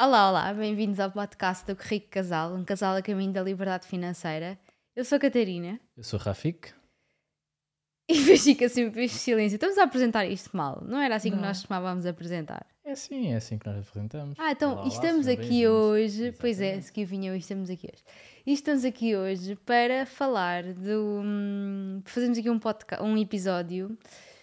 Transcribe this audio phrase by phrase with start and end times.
[0.00, 4.58] Olá, olá, bem-vindos ao podcast do Rico Casal, um casal a caminho da liberdade financeira.
[4.94, 6.72] Eu sou a Catarina Eu sou o Rafik.
[8.08, 9.54] e fica sempre este silêncio.
[9.56, 11.44] Estamos a apresentar isto mal, não era assim que Não.
[11.44, 12.66] nós costumávamos apresentar.
[12.84, 14.38] É assim, é assim que nós apresentamos.
[14.38, 16.86] Ah, então Olá, olá, estamos sejam aqui hoje, pois é, Exatamente.
[16.86, 18.02] se que vinha hoje, estamos aqui hoje.
[18.44, 21.20] E estamos aqui hoje para falar do.
[21.24, 23.96] hum, Fazemos aqui um, podca- um episódio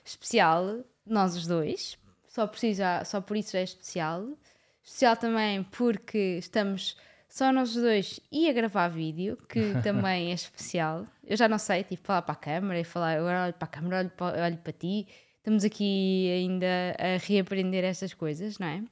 [0.04, 1.98] especial, nós os dois,
[2.28, 4.26] só por, si já, só por isso já é especial.
[4.84, 6.98] Especial também porque estamos
[7.30, 11.08] só nós dois e a gravar vídeo, que também é especial.
[11.24, 13.72] Eu já não sei, tipo, falar para a câmara e falar, agora olho para a
[13.72, 15.08] câmara, olho para, olho para ti.
[15.38, 18.84] Estamos aqui ainda a reaprender estas coisas, não é?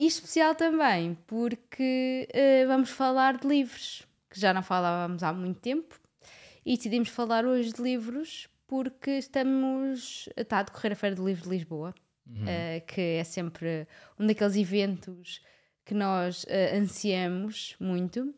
[0.00, 5.60] E especial também porque eh, vamos falar de livros, que já não falávamos há muito
[5.60, 5.98] tempo,
[6.64, 10.28] e decidimos falar hoje de livros porque estamos.
[10.36, 11.94] Está a decorrer a Feira do Livro de Lisboa,
[12.46, 13.86] eh, que é sempre
[14.18, 15.40] um daqueles eventos
[15.84, 18.34] que nós eh, ansiamos muito.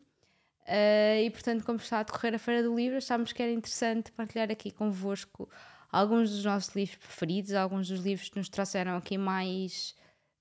[0.65, 4.11] Eh, e portanto, como está a decorrer a Feira do Livro, achámos que era interessante
[4.11, 5.49] partilhar aqui convosco
[5.91, 9.93] alguns dos nossos livros preferidos, alguns dos livros que nos trouxeram aqui mais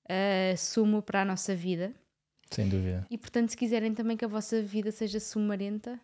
[0.08, 1.92] eh, sumo para a nossa vida.
[2.50, 3.06] Sem dúvida.
[3.10, 5.98] E portanto, se quiserem também que a vossa vida seja sumarenta,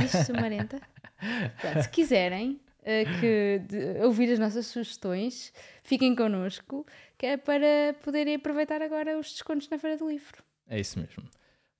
[0.00, 0.80] diz sumarenta.
[1.60, 6.86] Portanto, se quiserem que de- ouvir as nossas sugestões, fiquem connosco,
[7.18, 10.42] que é para poderem aproveitar agora os descontos na Feira do Livro.
[10.66, 11.24] É isso mesmo.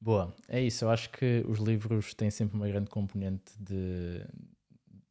[0.01, 0.85] Boa, é isso.
[0.85, 4.25] Eu acho que os livros têm sempre uma grande componente de,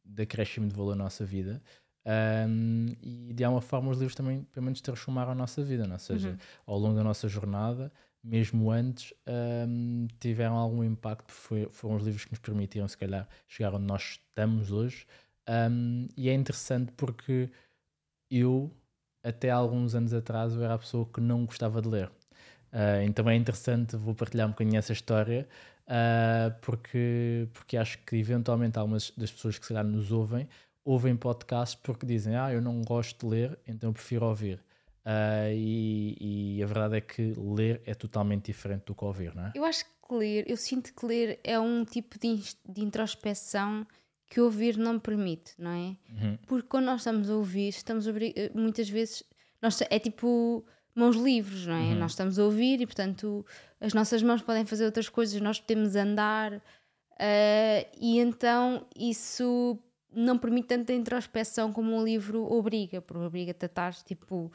[0.04, 1.62] de acréscimo de valor na nossa vida.
[2.04, 5.92] Ahm, e de alguma forma os livros também, pelo menos, transformaram a nossa vida, não?
[5.92, 5.94] é?
[5.94, 6.36] ou seja, Uhum.
[6.66, 12.24] ao longo da nossa jornada, mesmo antes, ahm, tiveram algum impacto, foi, foram os livros
[12.24, 15.06] que nos permitiram, se calhar, chegar onde nós estamos hoje.
[15.50, 17.50] Ahm, e é interessante porque
[18.30, 18.70] eu,
[19.24, 22.10] até alguns anos atrás, eu era a pessoa que não gostava de ler.
[22.72, 25.48] Ah, então é interessante, vou partilhar um bocadinho essa história,
[25.88, 30.48] ah, porque, porque acho que eventualmente algumas das pessoas que se calhar nos ouvem,
[30.84, 34.60] ouvem podcasts porque dizem, ah, eu não gosto de ler, então eu prefiro ouvir.
[35.04, 39.46] Ah, e, e a verdade é que ler é totalmente diferente do que ouvir, não
[39.46, 39.52] é?
[39.54, 43.84] Eu acho que ler, eu sinto que ler é um tipo de, de introspeção
[44.30, 45.96] que ouvir não permite, não é?
[46.08, 46.38] Uhum.
[46.46, 49.24] Porque quando nós estamos a ouvir, estamos a eh, muitas vezes,
[49.60, 50.64] nós, é tipo
[50.94, 51.94] mãos livres, não é?
[51.96, 53.44] Nós estamos a ouvir e, portanto,
[53.80, 56.62] as nossas mãos podem fazer outras coisas, nós podemos andar,
[57.18, 59.76] eh, e então isso
[60.12, 64.52] não permite tanta introspeção como um livro obriga, porque obriga-te a estar tipo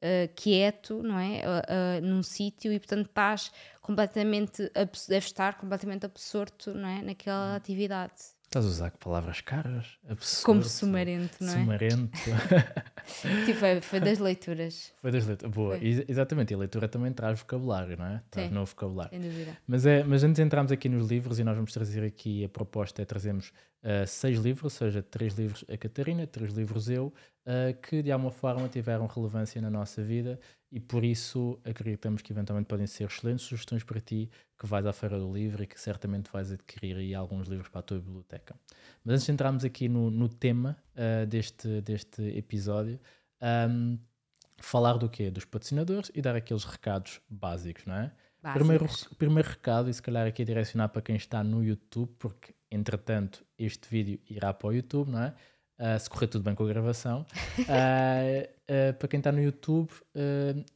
[0.00, 1.42] eh, quieto, não é?
[1.44, 3.52] Ah, num sítio e portanto estás
[3.82, 7.02] completamente, deves estar completamente absorto, não é?
[7.02, 8.37] Naquela atividade.
[8.48, 9.98] Estás a usar palavras caras?
[10.08, 10.46] Absurdo.
[10.46, 11.52] Como sumarento, não é?
[11.52, 12.18] Sumarento.
[13.46, 15.50] Tipo, foi, foi das leituras, Foi das letras.
[15.50, 16.52] Boa, exatamente.
[16.52, 18.22] E a leitura também traz vocabulário, não é?
[18.30, 18.54] Traz Sim.
[18.54, 19.10] novo vocabulário.
[19.10, 19.56] sem dúvida.
[19.66, 22.48] Mas, é, mas antes de entrarmos aqui nos livros, e nós vamos trazer aqui a
[22.48, 23.50] proposta é trazermos
[23.82, 27.12] ah, seis livros, ou seja, três livros a Catarina, três livros eu,
[27.46, 30.38] ah, que de alguma forma tiveram relevância na nossa vida
[30.70, 34.92] e por isso acreditamos que eventualmente podem ser excelentes sugestões para ti que vais à
[34.92, 38.54] Feira do Livro e que certamente vais adquirir aí alguns livros para a tua biblioteca.
[39.04, 43.00] Mas antes de entrarmos aqui no, no tema ah, deste, deste episódio,
[43.40, 43.96] ahm,
[44.58, 45.30] falar do quê?
[45.30, 48.12] Dos patrocinadores e dar aqueles recados básicos, não é?
[48.52, 48.86] Primeiro,
[49.18, 53.44] primeiro recado, e se calhar aqui a direcionar para quem está no YouTube, porque entretanto
[53.58, 55.34] este vídeo irá para o YouTube, não é?
[55.80, 57.24] Ah, se correr tudo bem com a gravação.
[57.68, 59.90] Ah, ah, para quem está no YouTube,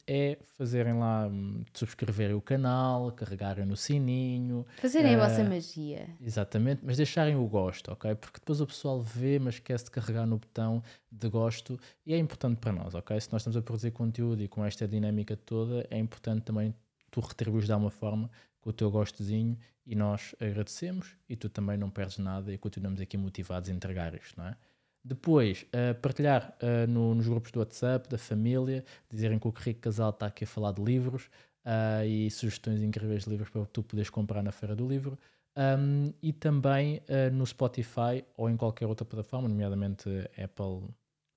[0.07, 6.09] é fazerem lá, hum, subscreverem o canal, carregarem no sininho, Fazerem a vossa magia.
[6.21, 8.15] Exatamente, mas deixarem o gosto, ok?
[8.15, 12.17] Porque depois o pessoal vê, mas esquece de carregar no botão de gosto e é
[12.17, 13.19] importante para nós, ok?
[13.19, 16.75] Se nós estamos a produzir conteúdo e com esta dinâmica toda, é importante também
[17.13, 18.29] tu retribuires de alguma forma
[18.59, 22.99] com o teu gostozinho e nós agradecemos e tu também não perdes nada e continuamos
[22.99, 24.57] aqui motivados a entregar isto, não é?
[25.05, 29.81] Depois, eh, partilhar eh, no- nos grupos do WhatsApp, da família, dizerem que o Rico
[29.81, 31.29] Casal está aqui a falar de livros
[31.65, 35.17] ah, e sugestões incríveis de livros para tu poderes comprar na Feira do Livro.
[35.55, 40.09] Um, e também uh, no Spotify ou em qualquer outra plataforma, nomeadamente
[40.43, 40.89] Apple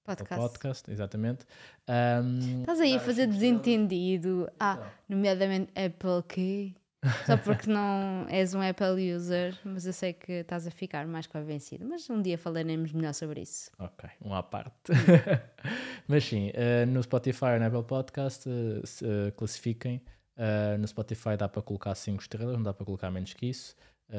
[0.06, 0.40] Podcast.
[0.40, 1.44] Podcast, exatamente.
[1.88, 4.48] Um, Estás aí a fazer desentendido.
[4.58, 6.76] Ah, nomeadamente Apple Key.
[7.24, 11.26] Só porque não és um Apple user, mas eu sei que estás a ficar mais
[11.26, 11.84] convencido.
[11.84, 13.70] Mas um dia falaremos melhor sobre isso.
[13.78, 14.92] Ok, um à parte.
[16.08, 18.48] Mas sim, eh, no Spotify ou no Apple Podcast,
[18.84, 20.00] se, eh, classifiquem.
[20.78, 23.74] No Spotify dá para colocar 5 estrelas, não dá para colocar menos que isso.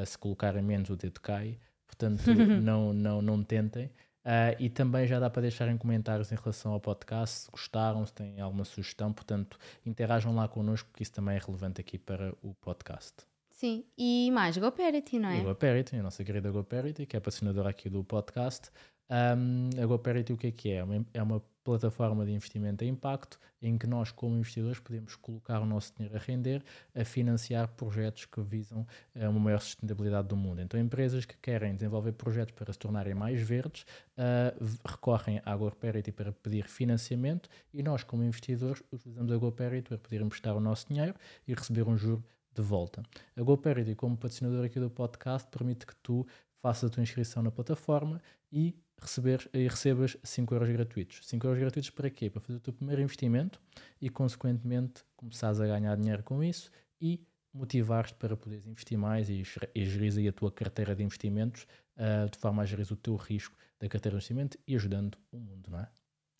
[0.05, 1.59] Se colocarem menos, o dedo cai.
[1.85, 2.23] Portanto,
[2.61, 3.91] não, não, não tentem.
[4.27, 8.11] Uh, e também já dá para deixarem comentários em relação ao podcast, se gostaram, se
[8.11, 9.13] têm alguma sugestão.
[9.13, 13.13] Portanto, interajam lá connosco, que isso também é relevante aqui para o podcast.
[13.49, 15.37] Sim, e mais GoParity, não é?
[15.37, 18.69] E a GoParity, a nossa querida GoParity, que é patrocinadora aqui do podcast.
[19.09, 20.83] Um, a GoParity o que é que é?
[21.13, 25.65] É uma plataforma de investimento a impacto em que nós, como investidores, podemos colocar o
[25.65, 26.63] nosso dinheiro a render,
[26.95, 30.61] a financiar projetos que visam uh, uma maior sustentabilidade do mundo.
[30.61, 33.85] Então, empresas que querem desenvolver projetos para se tornarem mais verdes
[34.17, 39.97] uh, recorrem à GoParity para pedir financiamento e nós, como investidores, utilizamos a GoParity para
[39.97, 41.15] poder emprestar o nosso dinheiro
[41.45, 42.23] e receber um juro
[42.53, 43.03] de volta.
[43.35, 46.25] A GoParity, como patrocinador aqui do podcast, permite que tu
[46.61, 48.21] faças a tua inscrição na plataforma
[48.51, 51.19] e receber, e recebas 5 euros gratuitos.
[51.23, 52.29] 5 euros gratuitos para quê?
[52.29, 53.61] Para fazer o teu primeiro investimento
[54.01, 59.43] e, consequentemente, começares a ganhar dinheiro com isso e motivar-te para poderes investir mais e,
[59.73, 61.65] e gerir a tua carteira de investimentos
[61.95, 65.39] uh, de forma a gerir o teu risco da carteira de investimento e ajudando o
[65.39, 65.89] mundo, não é?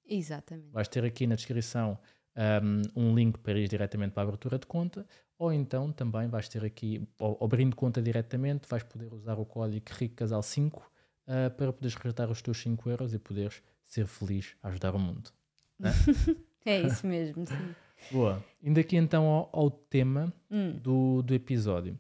[0.08, 0.72] Exatamente.
[0.72, 2.00] Vais ter aqui na descrição
[2.96, 5.06] um, um link para ir diretamente para a abertura de conta
[5.38, 7.08] ou então também vais ter aqui,
[7.42, 10.82] abrindo conta diretamente, vais poder usar o código RICCASAL5
[11.28, 15.00] uh, para poderes resgatar os teus 5 euros e poderes ser feliz a ajudar o
[15.00, 15.32] mundo.
[16.66, 17.76] é isso mesmo, sim.
[18.12, 18.44] Boa.
[18.62, 20.72] Indo aqui então ao, ao tema hum.
[20.74, 21.98] do, do episódio.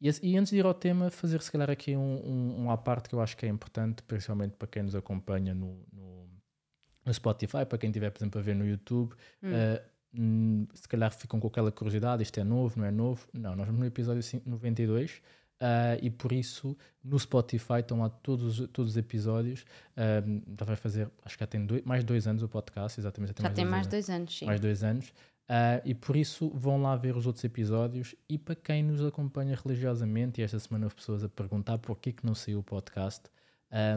[0.00, 2.76] E, e, antes de ir ao tema, fazer se calhar aqui um, um, um à
[2.76, 6.28] parte que eu acho que é importante, principalmente para quem nos acompanha no, no,
[7.04, 9.14] no Spotify, para quem estiver, por exemplo, a ver no YouTube.
[9.42, 9.50] Hum.
[9.50, 9.92] Uh,
[10.74, 13.26] se calhar ficam com aquela curiosidade, isto é novo, não é novo?
[13.32, 15.22] Não, nós vamos no episódio 92
[15.62, 19.64] Uh, e por isso no Spotify estão lá todos, todos os episódios.
[19.96, 23.40] Uh, já vai fazer, acho que já tem dois, mais dois anos o podcast, exatamente.
[23.40, 24.46] Já, tem mais, dois, dois anos, sim.
[24.46, 25.10] Mais dois anos.
[25.48, 28.16] Uh, e por isso vão lá ver os outros episódios.
[28.28, 32.26] E para quem nos acompanha religiosamente, e esta semana houve pessoas a perguntar porquê que
[32.26, 33.30] não saiu o podcast,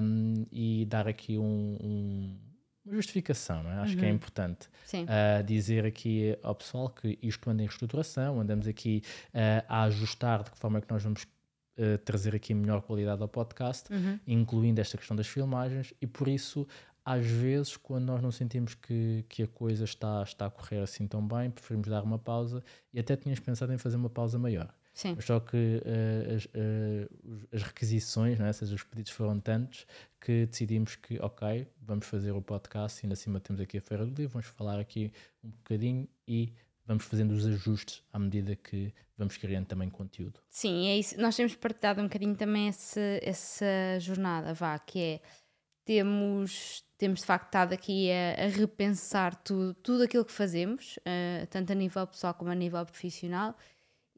[0.01, 2.39] um, e dar aqui um, um
[2.85, 3.77] uma justificação, não é?
[3.77, 3.99] acho uhum.
[3.99, 4.15] que é uhum.
[4.15, 9.83] importante uh, dizer aqui ao pessoal que isto anda em reestruturação, andamos aqui uh, a
[9.85, 11.25] ajustar de que forma é que nós vamos
[11.77, 14.19] uh, trazer aqui melhor qualidade ao podcast, uhum.
[14.27, 16.67] incluindo esta questão das filmagens, e por isso,
[17.03, 21.07] às vezes, quando nós não sentimos que, que a coisa está, está a correr assim
[21.07, 22.63] tão bem, preferimos dar uma pausa
[22.93, 24.73] e até tínhamos pensado em fazer uma pausa maior.
[24.95, 25.17] Sim.
[25.19, 29.85] Só que uh, as, uh, as, requisições, né, seja, os pedidos foram tantos
[30.21, 34.05] que decidimos que, ok, vamos fazer o podcast e ainda acima temos aqui a Feira
[34.05, 35.11] do Livro, vamos falar aqui
[35.43, 36.53] um bocadinho e
[36.85, 40.39] vamos fazendo os ajustes à medida que vamos criando também conteúdo.
[40.49, 41.19] Sim, é isso.
[41.19, 45.21] Nós temos partilhado um bocadinho também esse, essa jornada, vá, que é
[45.85, 51.45] temos, temos de facto estado aqui a, a repensar tudo, tudo aquilo que fazemos, uh,
[51.49, 53.55] tanto a nível pessoal como a nível profissional,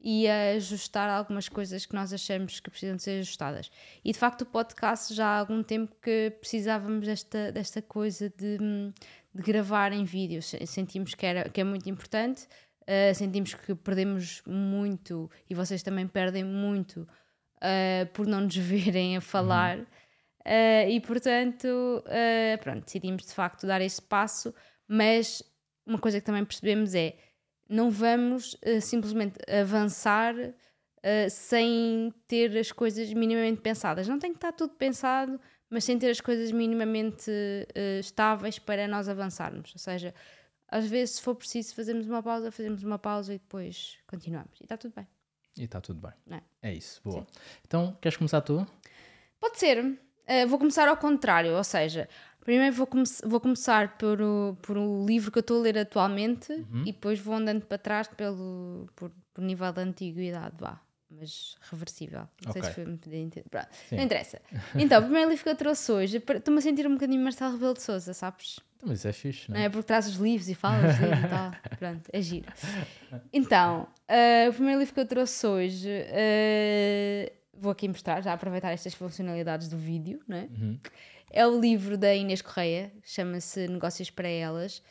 [0.00, 3.70] e a ajustar algumas coisas que nós achamos que precisam de ser ajustadas.
[4.04, 8.58] E de facto o podcast já há algum tempo que precisávamos desta, desta coisa de,
[9.38, 10.42] de gravar em vídeo.
[10.42, 12.42] Sentimos que, era, que é muito importante,
[12.82, 19.16] uh, sentimos que perdemos muito e vocês também perdem muito uh, por não nos verem
[19.16, 19.78] a falar.
[19.78, 19.86] Uhum.
[20.44, 21.68] Uh, e portanto,
[22.62, 24.52] pronto, decidimos de facto dar esse passo,
[24.88, 25.42] mas
[25.86, 27.16] uma coisa que também percebemos é
[27.68, 30.34] não vamos simplesmente avançar
[31.30, 34.08] sem ter as coisas minimamente pensadas.
[34.08, 35.38] Não tem que estar tudo pensado,
[35.70, 39.72] mas sem ter as coisas minimamente uh, estáveis para nós avançarmos.
[39.74, 40.14] Ou seja,
[40.66, 44.60] às vezes, se for preciso fazermos uma pausa, fazemos uma pausa e depois continuamos.
[44.60, 45.06] E está tudo bem.
[45.56, 46.40] E está tudo bem.
[46.62, 47.20] É, é isso, boa.
[47.20, 47.26] Sim.
[47.66, 48.66] Então, queres começar tu?
[49.40, 49.84] Pode ser.
[49.84, 52.08] Uh, vou começar ao contrário, ou seja,
[52.48, 55.76] Primeiro vou, come vou começar por o, por o livro que eu estou a ler
[55.76, 56.80] atualmente uhum.
[56.80, 60.80] e depois vou andando para trás pelo, por, por nível de antiguidade, vá.
[61.10, 62.28] Mas reversível.
[62.44, 62.62] Não okay.
[62.62, 63.44] sei se foi muito entender.
[63.92, 64.40] Não interessa.
[64.74, 67.74] Então, o primeiro livro que eu trouxe hoje, estou-me a sentir um bocadinho Marcelo Rebelo
[67.74, 68.60] de Souza, sabes?
[68.76, 69.64] Então, mas é fixe, não é?
[69.64, 71.52] É porque traz os livros e fala os livros e tal.
[71.78, 72.52] Pronto, é giro.
[73.32, 78.70] Então, uh, o primeiro livro que eu trouxe hoje, uh, vou aqui mostrar, já aproveitar
[78.70, 80.42] estas funcionalidades do vídeo, não é?
[80.42, 80.78] Uhum
[81.30, 84.82] é o livro da Inês Correia, chama-se Negócios para Elas.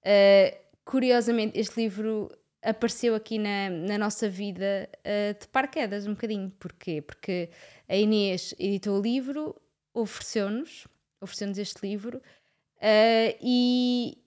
[0.00, 2.30] Uh, curiosamente, este livro
[2.64, 6.50] apareceu aqui na, na nossa vida uh, de paraquedas um bocadinho.
[6.58, 7.02] Porquê?
[7.02, 7.50] Porque
[7.88, 9.54] a Inês editou o livro,
[9.92, 10.88] ofereceu-nos,
[11.20, 14.18] ofereceu-nos este livro uh, e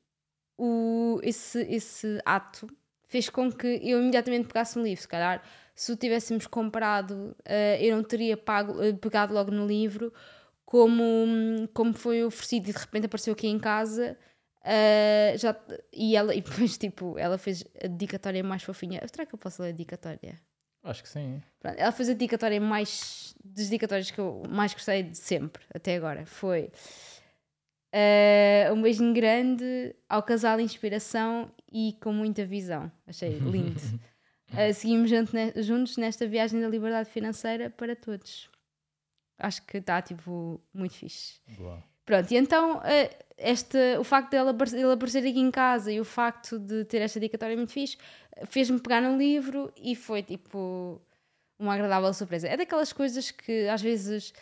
[0.58, 2.68] o, esse, esse ato
[3.08, 5.02] fez com que eu imediatamente pegasse um livro.
[5.02, 5.42] Se calhar,
[5.74, 10.14] se o tivéssemos comprado, uh, eu não teria pago, pegado logo no livro
[10.68, 14.18] como, como foi oferecido e de repente apareceu aqui em casa.
[14.68, 15.56] Uh, já,
[15.94, 19.62] e ela e depois tipo ela fez a dedicatória mais fofinha será que eu posso
[19.62, 20.38] ler a dedicatória?
[20.84, 25.04] acho que sim Pronto, ela fez a dedicatória mais das dedicatórias que eu mais gostei
[25.04, 26.70] de sempre até agora foi
[27.94, 32.92] Uh, um beijinho grande ao casal Inspiração e com muita visão.
[33.08, 33.80] Achei lindo.
[34.52, 35.10] Uh, seguimos
[35.66, 38.50] juntos nesta viagem da liberdade financeira para todos.
[39.40, 41.40] Acho que está tipo muito fixe.
[41.58, 41.84] Boa.
[42.08, 44.50] Pronto, e então uh, este, o facto dele
[44.82, 47.98] ele aparecer aqui em casa e o facto de ter esta dedicatória muito fixe
[48.48, 51.02] fez-me pegar no livro e foi tipo
[51.60, 52.48] uma agradável surpresa.
[52.48, 54.34] É daquelas coisas que às vezes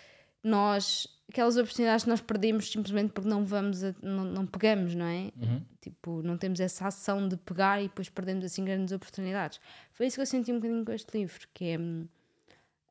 [0.44, 5.06] nós, aquelas oportunidades que nós perdemos simplesmente porque não vamos, a, não, não, pegamos, não
[5.06, 5.32] é?
[5.36, 5.62] Uhum.
[5.82, 9.60] Tipo, não temos essa ação de pegar e depois perdemos assim grandes oportunidades.
[9.92, 11.78] Foi isso que eu senti um bocadinho com este livro, que é.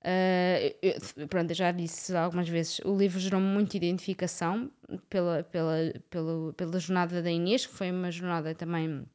[0.05, 4.71] Uh, eu, pronto, eu já disse algumas vezes, o livro gerou-me muita identificação
[5.09, 9.07] pela, pela, pela, pela jornada da Inês, que foi uma jornada também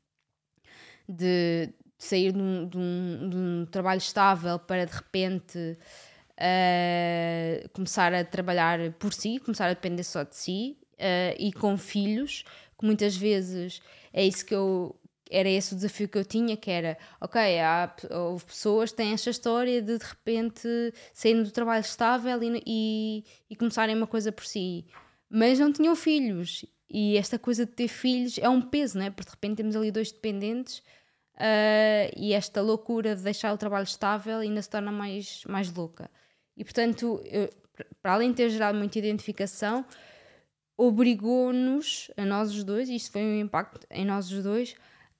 [1.07, 5.77] de, sair de um, de, um, de um, trabalho estável para de repente
[6.39, 11.77] uh, começar a trabalhar por si, começar a depender só de si uh, e com
[11.77, 12.43] filhos,
[12.79, 13.81] que muitas vezes
[14.11, 14.95] é isso que eu.
[15.29, 19.13] Era esse o desafio que eu tinha, que era, ok, há, houve pessoas que têm
[19.13, 20.67] esta história de de repente
[21.13, 24.85] saírem do trabalho estável e, e, e começarem uma coisa por si,
[25.29, 26.65] mas não tinham filhos.
[26.89, 29.11] E esta coisa de ter filhos é um peso, não é?
[29.11, 30.79] Porque de repente temos ali dois dependentes
[31.35, 36.09] uh, e esta loucura de deixar o trabalho estável ainda se torna mais, mais louca.
[36.57, 37.47] E portanto, eu,
[38.01, 39.85] para além de ter gerado muita identificação,
[40.75, 44.75] obrigou-nos, a nós os dois, e isto foi um impacto em nós os dois,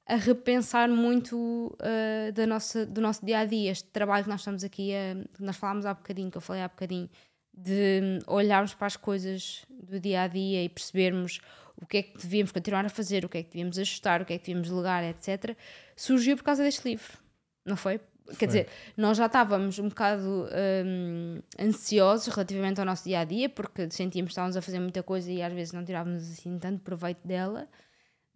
[0.10, 3.72] a repensar muito uh, da nossa, do nosso dia a dia.
[3.72, 6.68] Este trabalho que nós estamos aqui, a, nós falámos há bocadinho, que eu falei há
[6.68, 7.08] bocadinho,
[7.54, 11.40] de olharmos para as coisas do dia a dia e percebermos
[11.80, 14.26] o que é que devíamos continuar a fazer, o que é que devíamos ajustar, o
[14.26, 15.56] que é que devíamos delegar, etc.,
[15.96, 17.18] surgiu por causa deste livro,
[17.64, 18.00] não foi?
[18.26, 18.36] foi.
[18.36, 20.48] Quer dizer, nós já estávamos um bocado
[20.86, 25.04] um, ansiosos relativamente ao nosso dia a dia, porque sentíamos que estávamos a fazer muita
[25.04, 27.70] coisa e às vezes não tirávamos assim tanto proveito dela,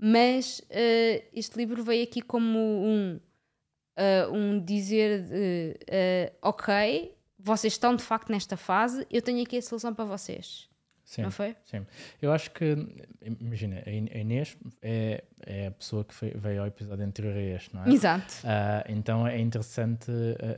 [0.05, 3.21] mas uh, este livro veio aqui como um,
[3.97, 9.57] uh, um dizer: de, uh, ok, vocês estão de facto nesta fase, eu tenho aqui
[9.57, 10.69] a solução para vocês.
[11.05, 11.55] Sim, não foi?
[11.63, 11.85] Sim.
[12.21, 12.75] Eu acho que,
[13.21, 17.73] imagina, a Inês é, é a pessoa que foi, veio ao episódio anterior a este,
[17.73, 17.89] não é?
[17.89, 18.33] Exato.
[18.43, 20.11] Uh, então é interessante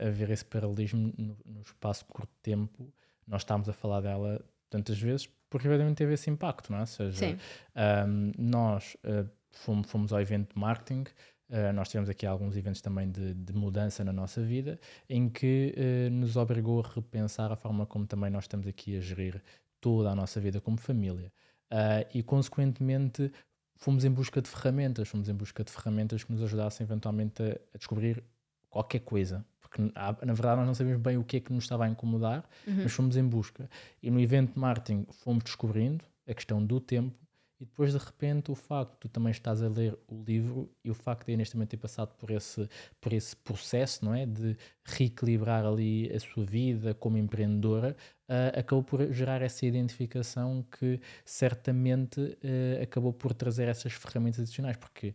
[0.04, 2.92] haver esse paralelismo no, no espaço curto de tempo.
[3.28, 6.82] Nós estamos a falar dela tantas vezes porque realmente teve esse impacto, não é?
[6.82, 7.38] Ou seja, um,
[7.74, 8.06] ah,
[8.38, 11.04] nós uh, fomos, fomos ao evento de marketing.
[11.48, 15.72] Uh, nós tivemos aqui alguns eventos também de, de, mudança na nossa vida, em que
[15.76, 19.40] uh, nos obrigou a repensar a forma como também nós estamos aqui a gerir
[19.80, 21.32] toda a nossa vida como família.
[22.14, 23.30] E, consequentemente,
[23.74, 27.58] fomos em busca de ferramentas, fomos em busca de ferramentas que nos ajudassem eventualmente a,
[27.74, 28.22] a descobrir
[28.70, 29.44] qualquer coisa.
[29.76, 32.48] Porque, na verdade, nós não sabíamos bem o que é que nos estava a incomodar,
[32.66, 32.82] uhum.
[32.82, 33.68] mas fomos em busca.
[34.02, 37.14] E no evento de marketing fomos descobrindo a questão do tempo,
[37.58, 40.90] e depois de repente o facto de tu também estás a ler o livro e
[40.90, 42.68] o facto de Inês também ter passado por esse,
[43.00, 44.26] por esse processo, não é?
[44.26, 47.96] De reequilibrar ali a sua vida como empreendedora,
[48.28, 54.76] uh, acabou por gerar essa identificação que certamente uh, acabou por trazer essas ferramentas adicionais,
[54.76, 55.14] porque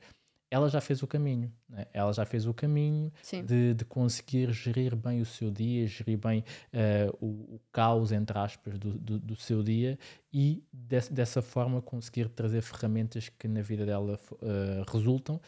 [0.51, 1.87] ela já fez o caminho, né?
[1.93, 3.11] ela já fez o caminho
[3.45, 6.43] de, de, conseguir gerir bem o seu dia, gerir bem
[6.73, 9.97] uh, o, o, caos, entre aspas, do, do, do seu dia
[10.31, 15.39] e de, dessa forma conseguir trazer ferramentas que na vida dela uh, resultam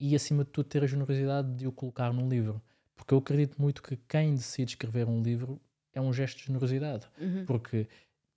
[0.00, 2.60] e, acima de tudo, ter a generosidade de o colocar num livro.
[2.96, 5.60] Porque eu acredito muito que quem decide escrever um livro
[5.94, 7.06] é um gesto de generosidade.
[7.20, 7.44] Uhum.
[7.44, 7.86] Porque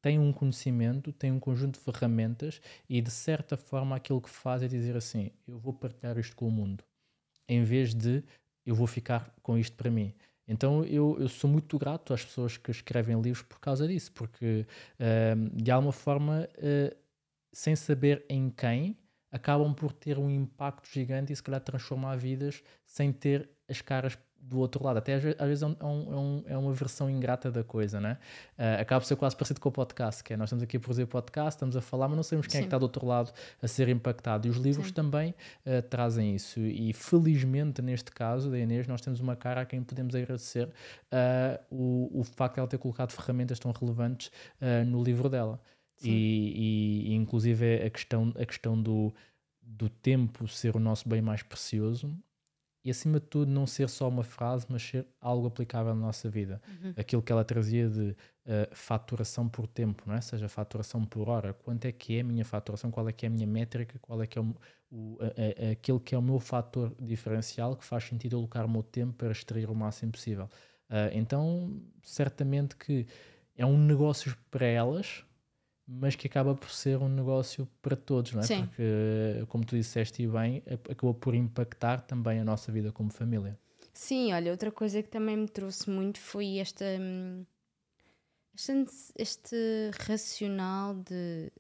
[0.04, 4.62] tem um conhecimento, tem um conjunto de ferramentas e de certa forma aquilo que faz
[4.62, 6.84] é dizer assim: eu vou partilhar isto com o mundo,
[7.48, 8.22] em vez de
[8.66, 10.14] eu vou ficar com isto para mim.
[10.46, 14.68] Então eu, eu sou muito grato às pessoas que escrevem livros por causa disso, porque
[15.00, 16.96] uh, de alguma forma, uh,
[17.54, 18.98] sem saber em quem,
[19.32, 24.18] acabam por ter um impacto gigante e se calhar transformar vidas sem ter as caras
[24.44, 24.98] do outro lado.
[24.98, 28.18] Até às vezes é, um, é, um, é, uma versão ingrata da coisa, né?
[28.58, 30.80] Uh, acaba por ser quase parecido com o podcast, que é nós estamos aqui a
[30.80, 32.58] produzir podcast, estamos a falar, mas não sabemos quem Sim.
[32.58, 33.32] é que está do outro lado
[33.62, 34.48] a ser impactado.
[34.48, 34.94] E os livros Sim.
[34.94, 35.34] também
[35.66, 36.60] uh, trazem isso.
[36.60, 41.64] E felizmente, neste caso da Inês, nós temos uma cara a quem podemos agradecer uh,
[41.70, 44.32] o, o facto de ela ter colocado ferramentas tão relevantes
[44.88, 45.60] no livro dela.
[46.04, 49.14] E, e, e, inclusive a questão, a questão do,
[49.62, 52.14] do tempo ser o nosso bem mais precioso
[52.84, 56.30] e acima de tudo não ser só uma frase, mas ser algo aplicável na nossa
[56.30, 56.62] vida.
[56.68, 56.94] Uhum.
[56.98, 58.16] Aquilo que ela trazia de uh,
[58.74, 60.22] faturação por tempo, não é?
[60.22, 61.54] seja faturação por hora.
[61.54, 62.92] Quanto é que é a minha faturação?
[62.92, 63.98] Qual é que é a minha métrica?
[64.00, 64.54] Qual é que é o,
[64.92, 68.70] o, a, a, aquele que é o meu fator diferencial que faz sentido alocar o
[68.70, 70.50] meu tempo para extrair o máximo possível?
[70.90, 73.08] Uh, então, certamente que
[73.56, 75.24] é um negócio para elas,
[76.00, 78.44] mas que acaba por ser um negócio para todos, não é?
[78.44, 78.66] Sim.
[78.66, 83.58] Porque, como tu disseste e bem, acabou por impactar também a nossa vida como família.
[83.94, 86.84] Sim, olha, outra coisa que também me trouxe muito foi esta.
[87.00, 87.46] hum,
[88.56, 89.56] Este, este
[90.08, 91.52] racional de.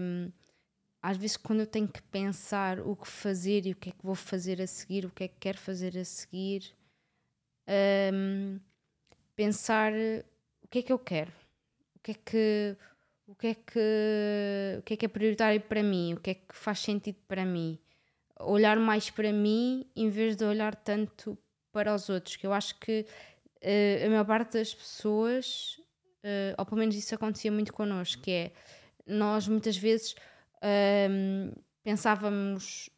[0.00, 0.32] hum,
[1.02, 4.04] às vezes, quando eu tenho que pensar o que fazer e o que é que
[4.04, 6.74] vou fazer a seguir, o que é que quero fazer a seguir,
[8.12, 8.60] hum,
[9.34, 9.92] pensar
[10.62, 11.32] o que é que eu quero,
[11.96, 12.76] o que é que.
[13.30, 16.14] O que, é que, o que é que é prioritário para mim?
[16.14, 17.78] O que é que faz sentido para mim?
[18.40, 21.38] Olhar mais para mim em vez de olhar tanto
[21.70, 23.06] para os outros, que eu acho que
[23.60, 25.80] eh, a maior parte das pessoas,
[26.24, 28.52] eh, ou pelo menos isso acontecia muito connosco, que é
[29.06, 30.16] nós muitas vezes
[30.60, 31.52] ahm,
[31.84, 32.90] pensávamos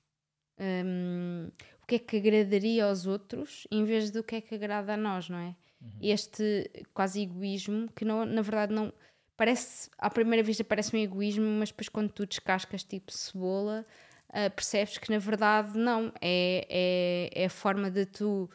[0.58, 1.48] ahm,
[1.82, 4.96] o que é que agradaria aos outros em vez do que é que agrada a
[4.96, 5.54] nós, não é?
[6.00, 8.92] Este quase egoísmo que não, na verdade não
[9.36, 13.86] parece, à primeira vista parece um egoísmo, mas depois quando tu descascas tipo cebola,
[14.28, 18.48] ah, percebes que na verdade não, é, é, é a forma de tu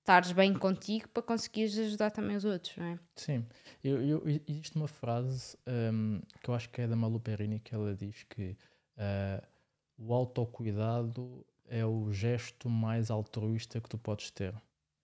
[0.00, 2.98] estares bem contigo para conseguires ajudar também os outros, não é?
[3.16, 3.46] Sim,
[3.82, 7.74] eu, eu, existe uma frase hum, que eu acho que é da Malu Perini que
[7.74, 8.56] ela diz que
[8.98, 9.42] ah,
[9.96, 14.54] o autocuidado é o gesto mais altruísta que tu podes ter.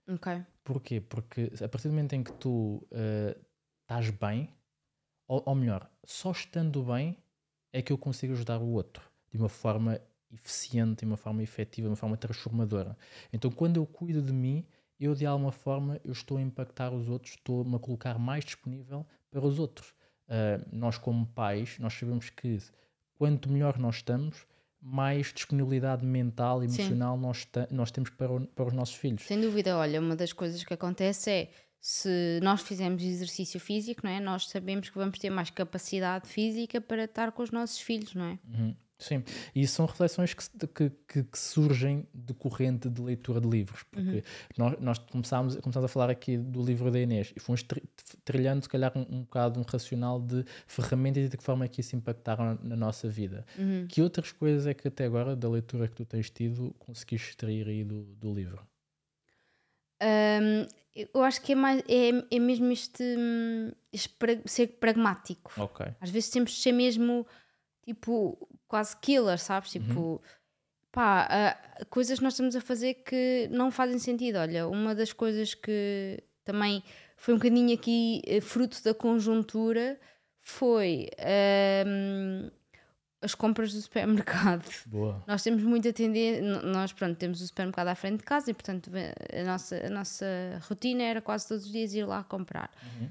[0.06, 0.44] Ok.
[0.62, 1.00] Porquê?
[1.00, 3.34] Porque a partir do momento em que tu ah,
[3.82, 4.52] estás bem,
[5.30, 7.16] ou, ou melhor, só estando bem
[7.72, 10.00] é que eu consigo ajudar o outro de uma forma
[10.32, 12.96] eficiente, de uma forma efetiva, de uma forma transformadora.
[13.32, 14.66] Então, quando eu cuido de mim,
[14.99, 19.06] eu de alguma forma eu estou a impactar os outros, estou-me a colocar mais disponível
[19.30, 19.90] para os outros.
[20.26, 22.58] Uh, nós como pais, nós sabemos que
[23.16, 24.44] quanto melhor nós estamos,
[24.82, 29.22] mais disponibilidade mental e emocional nós, nós temos para, o, para os nossos filhos.
[29.22, 34.10] Sem dúvida, olha, uma das coisas que acontece é se nós fizermos exercício físico, não
[34.10, 34.20] é?
[34.20, 38.25] Nós sabemos que vamos ter mais capacidade física para estar com os nossos filhos, não
[38.25, 38.38] é?
[38.46, 38.75] Uhum.
[39.00, 44.16] Sim, e são reflexões que, que, que, que, surgem decorrente de leitura de livros, porque
[44.16, 44.22] uhum.
[44.58, 47.64] nós, nós começámos, começámos a falar aqui do livro da Inês e fomos
[48.26, 51.69] trilhando, se calhar, um, um bocado um racional de ferramentas e de que forma é
[51.69, 53.47] que isso impactaram na, na nossa vida.
[53.58, 53.86] Uhum.
[53.88, 57.66] Que outras coisas é que até agora, da leitura que tu tens tido, conseguiste extrair
[57.69, 58.60] aí do, do livro?
[60.02, 60.67] Um,
[61.15, 63.04] eu acho que é, mais, é, é mesmo este,
[63.93, 65.52] este pra, ser pragmático.
[65.56, 65.86] Ok.
[66.00, 67.26] Às vezes temos de ser mesmo
[67.84, 69.71] tipo quase killer, sabes?
[69.71, 70.19] Tipo, Uhum.
[70.93, 71.28] pá,
[71.80, 74.36] uh, coisas que nós estamos a fazer que não fazem sentido.
[74.36, 76.82] Olha, uma das coisas que também
[77.17, 79.99] foi um bocadinho aqui eh, fruto da conjuntura
[80.41, 81.08] foi
[83.23, 84.69] as compras do supermercado.
[84.87, 85.23] Boa.
[85.26, 88.91] Nós temos muita tendência, nós pronto, temos o supermercado à frente de casa e portanto
[88.91, 90.26] a nossa, a nossa
[90.69, 92.71] rotina era quase todos os dias ir lá comprar.
[92.83, 93.09] Uhum.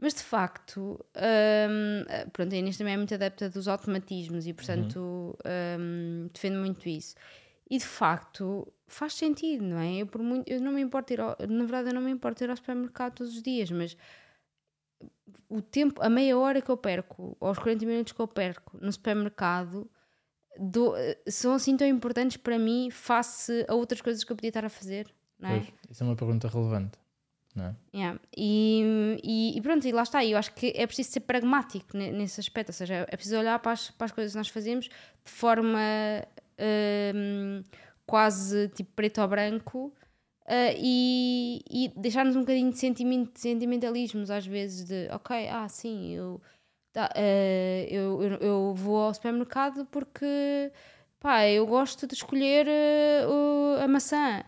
[0.00, 5.36] Mas de facto, hum, pronto, a Inês também é muito adepta dos automatismos e portanto
[5.78, 7.16] hum, defende muito isso.
[7.68, 9.96] E de facto faz sentido, não é?
[9.96, 12.44] Eu, por muito, eu não me importo ir ao, na verdade, eu não me importo
[12.44, 13.96] ir ao supermercado todos os dias, mas
[15.48, 18.78] o tempo, a meia hora que eu perco, ou os 40 minutos que eu perco
[18.80, 19.90] no supermercado,
[20.58, 20.94] do,
[21.28, 24.68] são assim tão importantes para mim face a outras coisas que eu podia estar a
[24.68, 25.06] fazer,
[25.38, 25.58] não é?
[25.60, 26.98] Pois, isso é uma pergunta relevante.
[27.54, 27.76] Não é?
[27.92, 28.20] Yeah.
[28.36, 30.24] E, e, e, pronto, e lá está.
[30.24, 33.72] Eu acho que é preciso ser pragmático nesse aspecto, ou seja, é preciso olhar para
[33.72, 35.80] as, para as coisas que nós fazemos de forma
[37.14, 37.62] hum,
[38.06, 39.92] quase tipo preto ou branco
[40.48, 45.68] uh, e, e deixar-nos um bocadinho de, sentimento, de sentimentalismos às vezes de ok, ah
[45.68, 46.40] sim, eu,
[46.92, 50.72] tá, uh, eu, eu, eu, vou ao supermercado porque
[51.20, 54.42] pá, eu gosto de escolher uh, a maçã.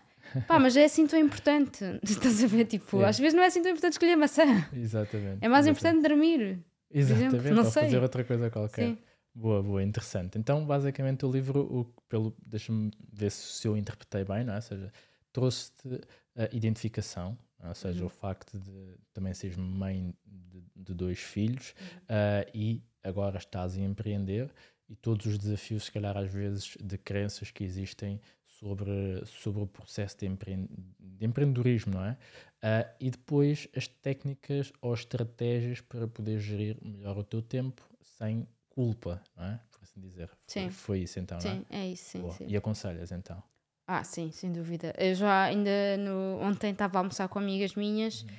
[0.47, 1.83] Pá, mas é assim tão importante.
[2.03, 2.65] Estás a ver?
[2.65, 3.09] Tipo, É.
[3.09, 4.43] às vezes não é assim tão importante escolher maçã.
[4.73, 5.39] Exatamente.
[5.41, 5.69] É mais exatamente.
[5.69, 6.59] importante dormir.
[6.93, 7.83] Exatamente, exemplo, não ou sei.
[7.83, 8.87] fazer outra coisa qualquer.
[8.87, 8.97] Sim.
[9.33, 10.37] Boa, boa, interessante.
[10.37, 14.57] Então, basicamente, o livro, o, pelo, deixa-me ver se eu interpretei bem, não é?
[14.57, 14.91] Ou seja,
[15.31, 16.01] trouxe-te
[16.35, 17.69] a identificação, não é?
[17.69, 18.07] ou seja, Uhum.
[18.07, 21.87] o facto de também seres mãe de, de dois filhos Uhum.
[22.09, 24.51] ah, e agora estás a empreender
[24.89, 29.67] e todos os desafios, se calhar, às vezes, de crenças que existem sobre, sobre o
[29.67, 30.67] processo de, empre,
[30.99, 32.17] de empreendedorismo, não é?
[32.61, 38.45] Ah, e depois as técnicas ou estratégias para poder gerir melhor o teu tempo sem
[38.69, 39.59] culpa, não é?
[39.71, 40.27] Por assim dizer.
[40.27, 40.69] Foi, Sim.
[40.69, 41.55] foi isso então, não é?
[41.55, 42.45] Sim, é isso, sim, sim.
[42.47, 43.41] E aconselhas então?
[43.87, 44.93] Ah, sim, sem dúvida.
[44.97, 48.29] Eu já ainda no, ontem estava a almoçar com amigas minhas Uhum.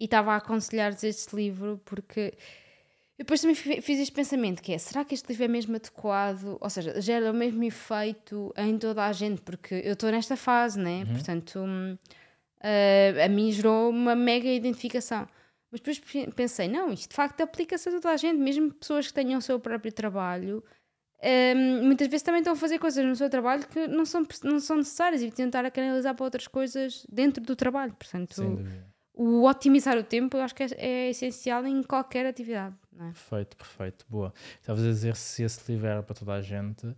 [0.00, 2.32] e estava a aconselhar-lhes este livro porque
[3.18, 5.74] eu depois também fi- fiz este pensamento que é, será que este livro é mesmo
[5.76, 6.56] adequado?
[6.60, 10.78] Ou seja, gera o mesmo efeito em toda a gente, porque eu estou nesta fase,
[10.78, 11.04] né?
[11.04, 11.12] Uhum.
[11.14, 11.60] Portanto,
[12.60, 15.26] ah, a mim gerou uma mega identificação.
[15.70, 16.00] Mas depois
[16.34, 19.42] pensei, não, isto de facto aplica-se a toda a gente, mesmo pessoas que tenham o
[19.42, 20.62] seu próprio trabalho.
[21.22, 24.58] Um, muitas vezes também estão a fazer coisas no seu trabalho que não são, não
[24.58, 27.94] são necessárias e tentar a canalizar para outras coisas dentro do trabalho.
[27.94, 28.58] Portanto,
[29.14, 32.74] o otimizar o tempo eu acho que é, é essencial em qualquer atividade.
[32.98, 33.04] É?
[33.04, 34.32] Perfeito, perfeito, boa.
[34.60, 36.96] Estavas a dizer se esse livro era para toda a gente uh,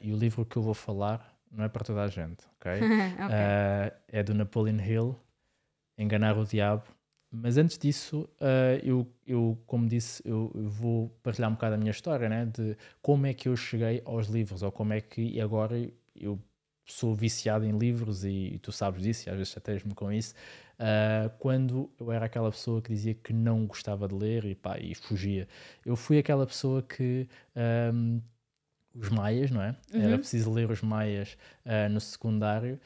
[0.00, 2.72] e o livro que eu vou falar não é para toda a gente, ok?
[2.78, 2.84] okay.
[2.84, 5.18] Uh, é do Napoleon Hill,
[5.98, 6.84] Enganar o Diabo.
[7.32, 11.78] Mas antes disso, uh, eu, eu, como disse, eu, eu, vou partilhar um bocado a
[11.78, 12.46] minha história, né?
[12.46, 15.76] De como é que eu cheguei aos livros, ou como é que agora
[16.16, 16.40] eu
[16.84, 20.34] sou viciado em livros e, e tu sabes disso, e às vezes chateias-me com isso.
[20.74, 24.78] Uh, quando eu era aquela pessoa que dizia que não gostava de ler e, pá,
[24.80, 25.46] e fugia.
[25.86, 27.28] Eu fui aquela pessoa que.
[27.94, 28.20] Um,
[28.92, 29.76] os Maias, não é?
[29.94, 30.02] Uhum.
[30.02, 32.80] Era preciso ler os Maias uh, no secundário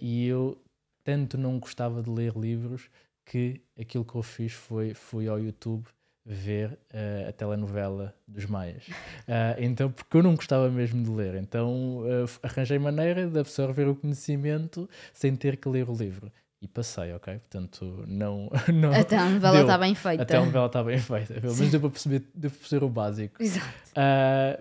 [0.00, 0.60] e eu
[1.04, 2.90] tanto não gostava de ler livros
[3.24, 5.86] que aquilo que eu fiz foi fui ao YouTube
[6.24, 8.86] ver uh, a telenovela dos Maias.
[8.86, 13.88] Uh, então, porque eu não gostava mesmo de ler, então uh, arranjei maneira de absorver
[13.88, 16.30] o conhecimento sem ter que ler o livro.
[16.60, 17.40] E passei, ok?
[17.40, 18.48] Portanto, não.
[18.72, 20.22] não até a novela está bem feita.
[20.22, 21.40] Até a novela está bem feita.
[21.40, 23.42] Pelo menos deu para perceber, deu para perceber o básico.
[23.42, 23.66] Exato.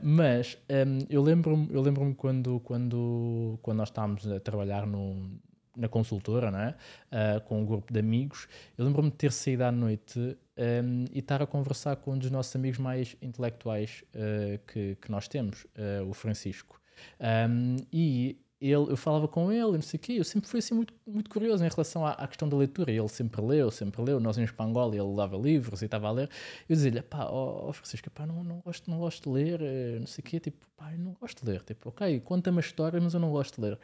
[0.02, 5.40] mas um, eu lembro-me eu lembro quando, quando, quando nós estávamos a trabalhar no,
[5.76, 6.76] na consultora, não é?
[7.12, 8.48] Uh, com um grupo de amigos.
[8.78, 10.20] Eu lembro-me de ter saído à noite
[10.58, 15.12] um, e estar a conversar com um dos nossos amigos mais intelectuais uh, que, que
[15.12, 16.80] nós temos, uh, o Francisco.
[17.20, 20.76] Um, e ele, eu falava com ele, não sei o quê, eu sempre fui assim
[20.76, 22.92] muito, muito curioso em relação à, à, questão da leitura.
[22.92, 24.20] Ele sempre leu, sempre leu.
[24.20, 26.30] Nós em Espangola ele dava livros e estava a ler.
[26.70, 30.06] Eu dizia-lhe, pá, ó oh, Francisco, pá, não, não, gosto, não gosto de ler, não
[30.06, 31.64] sei o quê, tipo, pá, eu não gosto de ler.
[31.64, 33.80] Tipo, ok, conta-me a história, mas eu não gosto de ler.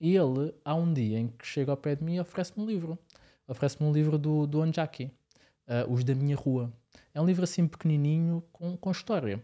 [0.00, 2.66] E ele, há um dia em que chega ao pé de mim e oferece-me um
[2.66, 2.98] livro.
[3.48, 5.10] Oferece-me um livro do, do Anjaki,
[5.68, 6.72] uh, Os da Minha Rua.
[7.14, 9.42] É um livro assim pequenininho, com, com história.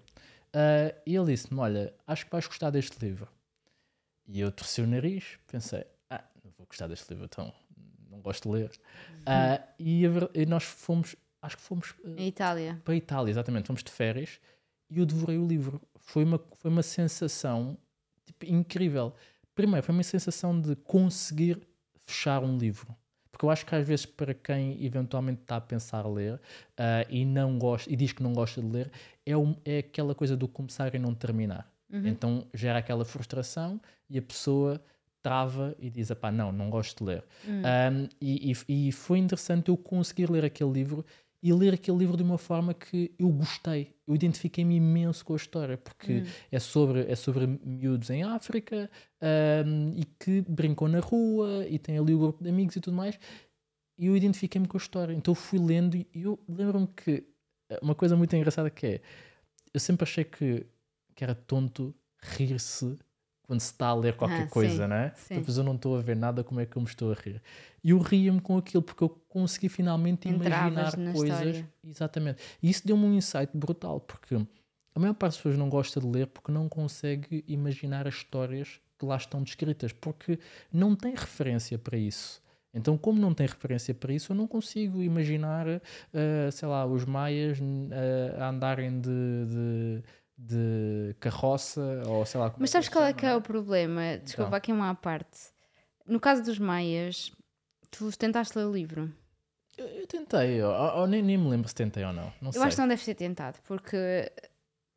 [0.55, 3.29] Uh, e ele disse-me: Olha, acho que vais gostar deste livro.
[4.27, 7.53] E eu torci o nariz, pensei: Ah, não vou gostar deste livro, então
[8.11, 8.71] não gosto de ler.
[9.21, 11.93] Uh, e, e, nós fomos, acho que fomos.
[12.05, 12.81] Uh, Itália.
[12.85, 13.67] Para a Itália, exatamente.
[13.67, 14.38] Fomos de férias
[14.91, 15.81] e eu devorei o livro.
[15.99, 17.79] Foi uma, foi uma sensação
[18.27, 19.15] tipo, incrível
[19.55, 21.61] primeiro, foi uma sensação de conseguir
[22.07, 22.95] fechar um livro.
[23.31, 26.41] Porque eu acho que às vezes para quem eventualmente está a pensar ler uh,
[27.09, 28.91] e não gosta e diz que não gosta de ler,
[29.25, 31.71] é, um, é aquela coisa do começar e não terminar.
[31.91, 32.07] Uhum.
[32.07, 34.83] Então gera aquela frustração e a pessoa
[35.23, 37.25] trava e diz: pá, não, não gosto de ler.
[37.47, 37.62] Uhum.
[37.62, 41.05] Um, e, e, e, foi interessante eu conseguir ler aquele livro
[41.42, 43.92] e ler aquele livro de uma forma que eu gostei.
[44.07, 46.26] Eu identifiquei-me imenso com a história, porque hum.
[46.50, 48.88] é, sobre, é sobre miúdos em África
[49.66, 52.96] um, e que brincam na rua e tem ali o grupo de amigos e tudo
[52.96, 53.18] mais.
[53.98, 55.12] E eu identifiquei-me com a história.
[55.12, 57.24] Então eu fui lendo e eu lembro-me que
[57.70, 59.00] eh, uma coisa muito engraçada que é
[59.74, 60.66] eu sempre achei que,
[61.14, 62.98] que era tonto rir-se
[63.53, 65.12] quando se está a ler qualquer ah, coisa, sim, não é?
[65.15, 65.35] Sim.
[65.35, 67.43] Depois eu não estou a ver nada, como é que eu me estou a rir?
[67.85, 71.38] E eu ria-me com aquilo, porque eu consegui finalmente Entravas imaginar coisas.
[71.38, 71.71] História.
[71.87, 72.43] Exatamente.
[72.62, 74.37] E isso deu-me um insight brutal, porque
[74.95, 78.81] a maior parte das pessoas não gosta de ler porque não consegue imaginar as histórias
[78.99, 80.38] que lá estão descritas, porque
[80.73, 82.41] não tem referência para isso.
[82.73, 87.05] Então, como não tem referência para isso, eu não consigo imaginar, uh, sei lá, os
[87.05, 89.11] maias uh, andarem de,
[89.47, 90.03] de
[90.44, 92.52] de carroça ou sei lá.
[92.59, 94.18] Mas sabes qual é que é o problema?
[94.18, 94.57] Desculpa, então.
[94.59, 95.38] aqui uma à parte.
[96.07, 97.33] No caso dos Maias,
[97.90, 99.12] tu tentaste ler o livro?
[99.78, 102.33] Eu, eu tentei, eu, eu, nem, nem me lembro se tentei ou não.
[102.40, 102.62] não eu sei.
[102.62, 104.31] acho que não deve ser tentado, porque.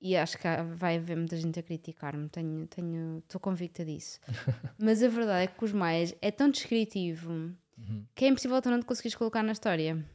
[0.02, 0.44] E acho que
[0.76, 4.20] vai haver muita gente a criticar-me, tenho, tenho, estou convicta disso.
[4.78, 8.06] Mas a verdade é que os Maias é tão descritivo uhum.
[8.14, 10.06] que é impossível tu não te conseguires colocar na história.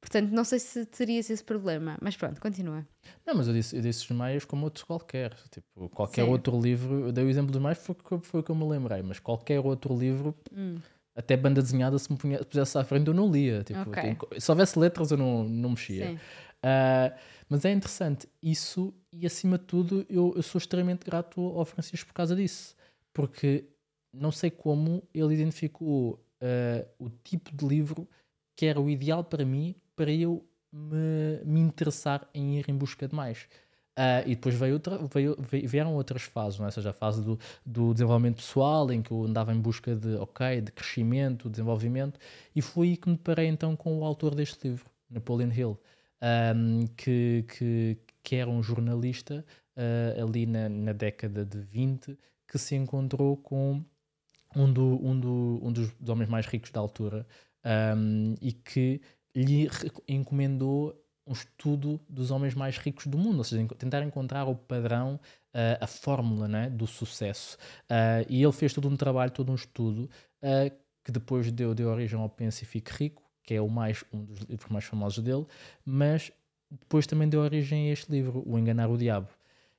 [0.00, 2.86] Portanto, não sei se terias esse problema, mas pronto, continua.
[3.26, 5.34] Não, mas eu disse, eu disse os maias como outros qualquer.
[5.50, 6.30] Tipo, qualquer Sim.
[6.30, 9.02] outro livro, eu dei o exemplo dos maias foi, foi o que eu me lembrei,
[9.02, 10.76] mas qualquer outro livro, hum.
[11.16, 13.64] até banda desenhada, se me pusesse à frente, eu não lia.
[13.64, 14.14] Tipo, okay.
[14.14, 16.12] tipo, se houvesse letras, eu não, não mexia.
[16.14, 21.64] Uh, mas é interessante isso, e acima de tudo, eu, eu sou extremamente grato ao
[21.64, 22.76] Francisco por causa disso,
[23.12, 23.64] porque
[24.12, 28.08] não sei como ele identificou uh, o tipo de livro
[28.56, 33.08] que era o ideal para mim para eu me, me interessar em ir em busca
[33.08, 33.48] de mais.
[33.98, 36.68] Uh, e depois veio outra, veio, vieram outras fases, não é?
[36.68, 40.14] ou seja, a fase do, do desenvolvimento pessoal, em que eu andava em busca de,
[40.14, 42.20] ok, de crescimento, desenvolvimento,
[42.54, 45.80] e foi aí que me parei então com o autor deste livro, Napoleon Hill,
[46.54, 49.44] um, que, que, que era um jornalista
[49.76, 53.84] uh, ali na, na década de 20, que se encontrou com
[54.54, 57.26] um, do, um, do, um dos homens mais ricos da altura
[57.96, 59.00] um, e que
[59.44, 59.68] lhe
[60.06, 60.94] encomendou
[61.26, 65.20] um estudo dos homens mais ricos do mundo, ou seja, tentar encontrar o padrão,
[65.54, 67.58] uh, a fórmula né, do sucesso.
[67.84, 70.08] Uh, e ele fez todo um trabalho, todo um estudo,
[70.42, 70.74] uh,
[71.04, 74.24] que depois deu, deu origem ao Pense e Fique Rico, que é o mais, um
[74.24, 75.46] dos livros mais famosos dele,
[75.84, 76.32] mas
[76.70, 79.28] depois também deu origem a este livro, O Enganar o Diabo.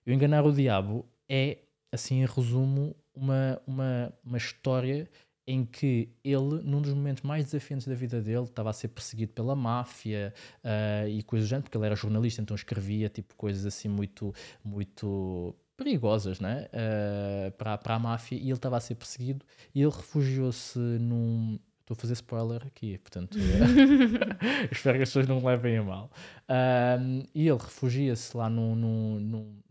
[0.05, 1.57] O Enganar o Diabo é,
[1.91, 5.09] assim em resumo, uma, uma, uma história
[5.49, 9.33] em que ele, num dos momentos mais desafiantes da vida dele, estava a ser perseguido
[9.33, 10.31] pela máfia
[10.63, 14.31] uh, e coisas do género, porque ele era jornalista, então escrevia tipo coisas assim muito,
[14.63, 16.67] muito perigosas né?
[16.67, 21.57] Uh, para, para a máfia e ele estava a ser perseguido e ele refugiou-se num.
[21.79, 23.35] Estou a fazer spoiler aqui, portanto
[24.71, 26.12] espero que as pessoas não me levem a mal.
[26.47, 29.62] Uh, e ele refugia-se lá num, num, num,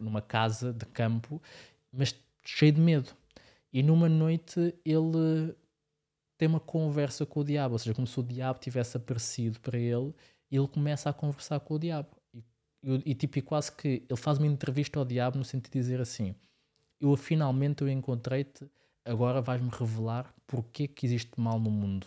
[0.00, 1.40] numa casa de campo,
[1.90, 3.08] mas cheio de medo
[3.74, 5.52] e numa noite ele
[6.38, 9.76] tem uma conversa com o diabo, ou seja, como se o diabo tivesse aparecido para
[9.76, 10.14] ele,
[10.48, 12.08] e ele começa a conversar com o diabo.
[12.32, 15.80] E, e, tipo, e quase que ele faz uma entrevista ao diabo no sentido de
[15.80, 16.36] dizer assim:
[17.00, 18.70] Eu finalmente eu encontrei-te,
[19.04, 22.06] agora vais-me revelar porque que existe mal no mundo,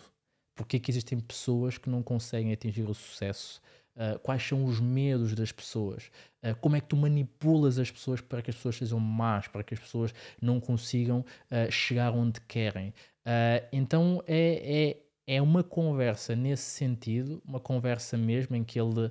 [0.54, 3.60] porque que existem pessoas que não conseguem atingir o sucesso,
[3.98, 6.04] Uh, quais são os medos das pessoas,
[6.44, 9.64] uh, como é que tu manipulas as pessoas para que as pessoas sejam más, para
[9.64, 12.94] que as pessoas não consigam uh, chegar onde querem.
[13.72, 19.10] então é, é, é uma conversa nesse sentido, uma conversa mesmo em que ele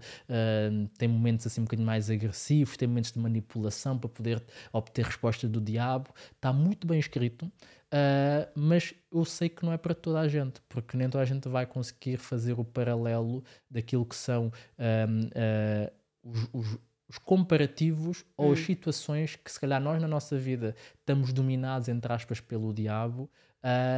[0.97, 5.49] tem momentos assim um bocadinho mais agressivos, tem momentos de manipulação para poder obter resposta
[5.49, 6.09] do diabo.
[6.31, 7.51] Está muito bem escrito.
[7.93, 11.25] Uh, mas eu sei que não é para toda a gente, porque nem toda a
[11.25, 18.21] gente vai conseguir fazer o paralelo daquilo que são um, uh, os, os, os, comparativos
[18.21, 18.25] hum.
[18.35, 18.65] ou as hum.
[18.65, 23.29] situações que se calhar nós na nossa vida estamos dominados, entre aspas, pelo diabo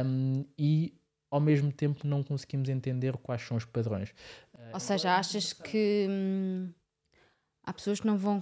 [0.06, 0.94] um, e
[1.28, 4.14] ao mesmo tempo não conseguimos entender quais são os padrões.
[4.72, 6.70] Ou seja, achas que hum,
[7.64, 8.40] há pessoas que não vão,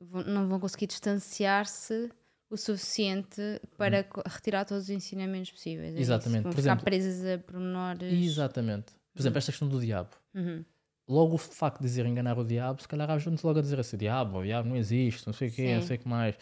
[0.00, 2.10] vão não vão conseguir distanciar-se
[2.50, 3.40] o suficiente
[3.76, 4.22] para hum.
[4.26, 5.94] retirar todos os ensinamentos possíveis.
[5.96, 6.42] É Exatamente.
[6.42, 8.12] Por ficar exemplo, presas a pormenores.
[8.12, 8.92] Exatamente.
[9.12, 10.10] Por exemplo, esta questão do diabo.
[10.34, 10.64] Uhum.
[11.08, 13.96] Logo o facto de dizer enganar o diabo, se calhar gente logo a dizer assim:
[13.96, 16.34] diabo, o diabo não existe, não sei o quê, não sei o que mais.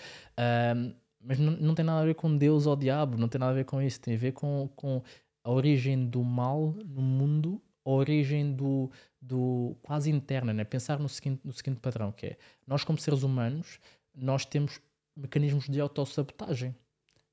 [0.76, 3.52] Um, mas não, não tem nada a ver com Deus ou diabo, não tem nada
[3.52, 5.02] a ver com isso, tem a ver com, com
[5.44, 10.64] a origem do mal no mundo, a origem do, do quase interna, né?
[10.64, 12.36] pensar no seguinte, no seguinte padrão, que é,
[12.66, 13.78] nós como seres humanos,
[14.14, 14.80] nós temos
[15.16, 16.74] mecanismos de autossabotagem.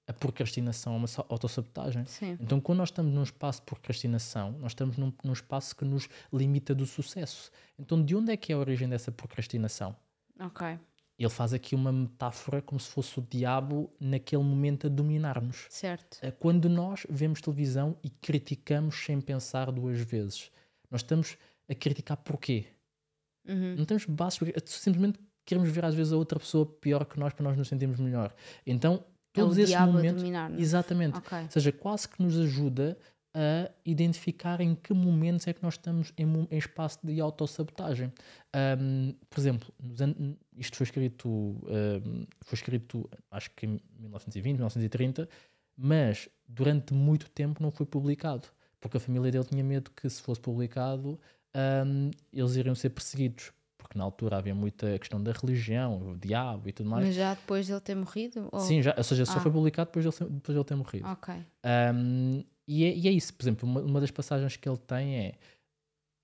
[0.07, 2.03] A procrastinação é uma autossabotagem.
[2.05, 2.35] Sim.
[2.39, 6.09] Então, quando nós estamos num espaço de procrastinação, nós estamos num, num espaço que nos
[6.33, 7.51] limita do sucesso.
[7.77, 9.95] Então, de onde é que é a origem dessa procrastinação?
[10.39, 10.79] Ok.
[11.19, 15.67] Ele faz aqui uma metáfora como se fosse o diabo naquele momento a dominar-nos.
[15.69, 16.17] Certo.
[16.21, 20.49] É quando nós vemos televisão e criticamos sem pensar duas vezes,
[20.89, 21.37] nós estamos
[21.69, 22.67] a criticar porquê?
[23.45, 23.75] Uhum.
[23.75, 27.43] Não temos bases, simplesmente queremos ver às vezes a outra pessoa pior que nós para
[27.43, 28.31] nós nos sentirmos melhor.
[28.65, 30.23] Então, todos é esses momentos.
[30.59, 31.17] Exatamente.
[31.17, 31.41] Okay.
[31.41, 32.95] Ou seja, quase que nos ajuda
[33.33, 38.11] a identificar em que momentos é que nós estamos em, em espaço de autossabotagem.
[38.79, 39.73] Um, por exemplo,
[40.55, 45.29] isto foi escrito, um, foi escrito acho que em 1920, 1930,
[45.75, 48.47] mas durante muito tempo não foi publicado,
[48.79, 51.19] porque a família dele tinha medo que se fosse publicado
[51.85, 53.51] um, eles iriam ser perseguidos
[53.89, 57.07] porque na altura havia muita questão da religião, o diabo e tudo mais.
[57.07, 58.47] Mas já depois de ele ter morrido?
[58.51, 58.59] Ou...
[58.59, 59.41] Sim, já, ou seja, só ah.
[59.41, 61.07] foi publicado depois de ele, depois de ele ter morrido.
[61.07, 61.33] Ok.
[61.95, 65.17] Um, e, é, e, é, isso, por exemplo, uma, uma, das passagens que ele tem
[65.17, 65.33] é,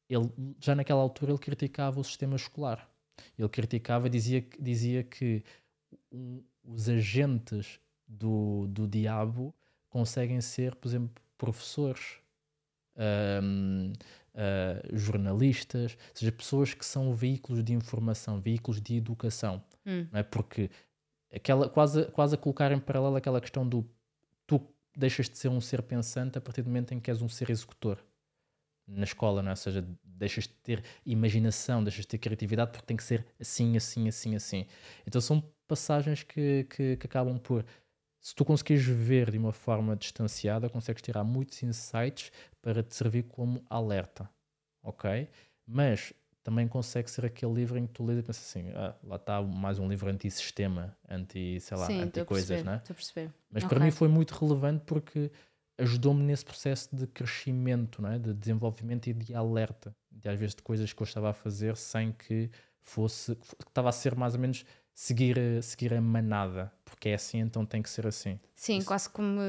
[0.07, 2.87] ele, já naquela altura ele criticava o sistema escolar.
[3.35, 5.43] Ele criticava, dizia, dizia que
[6.63, 9.55] os agentes do, do diabo
[9.89, 12.19] conseguem ser, por exemplo, professores,
[13.41, 13.91] um,
[14.35, 19.63] uh, jornalistas, ou seja, pessoas que são veículos de informação, veículos de educação.
[19.85, 20.07] Hum.
[20.11, 20.23] Não é?
[20.23, 20.69] Porque
[21.33, 23.89] aquela, quase, quase a colocar em paralelo aquela questão do
[24.45, 24.61] tu
[24.95, 27.49] deixas de ser um ser pensante a partir do momento em que és um ser
[27.49, 28.03] executor
[28.87, 29.53] na escola, não é?
[29.53, 33.75] ou seja, deixas de ter imaginação, deixas de ter criatividade porque tem que ser assim,
[33.75, 34.65] assim, assim, assim.
[35.07, 37.65] Então são passagens que, que, que acabam por
[38.25, 43.21] se tu conseguires ver de uma forma distanciada, consegues tirar muitos insights para te servir
[43.25, 44.27] como alerta,
[44.81, 45.29] ok?
[45.63, 46.11] Mas
[46.41, 49.39] também consegue ser aquele livro em que tu lês e pensas assim, ah, lá está
[49.43, 52.77] mais um livro anti-sistema, anti, sei lá, anti-coisas, né?
[52.77, 53.31] Estou a perceber.
[53.51, 53.77] Mas okay.
[53.77, 55.31] para mim foi muito relevante porque
[55.77, 58.17] ajudou-me nesse processo de crescimento, não é?
[58.17, 61.77] de desenvolvimento e de alerta, de às vezes de coisas que eu estava a fazer
[61.77, 62.49] sem que
[62.81, 67.39] fosse, que estava a ser mais ou menos seguir, seguir a manada, porque é assim,
[67.39, 68.39] então tem que ser assim.
[68.55, 68.87] Sim, Isso.
[68.87, 69.41] quase como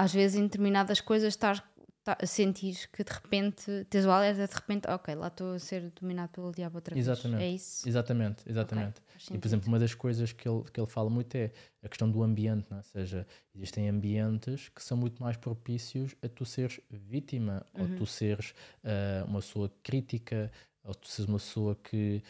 [0.00, 1.66] às vezes em determinadas coisas estar
[2.04, 5.90] tá, sentires que de repente tens o alerta, de repente, ok, lá estou a ser
[5.98, 7.08] dominado pelo diabo outra vez.
[7.08, 7.42] Exatamente.
[7.42, 7.88] É isso?
[7.88, 8.98] Exatamente, exatamente.
[8.98, 11.50] Ok, faz E, por exemplo, uma das coisas que ele, que ele fala muito é
[11.82, 12.80] a questão do ambiente, não é?
[12.80, 17.96] ou seja, existem ambientes que são muito mais propícios a tu seres vítima, ou Uhum.
[17.96, 22.22] tu seres ah, uma pessoa crítica, ou tu seres uma pessoa que,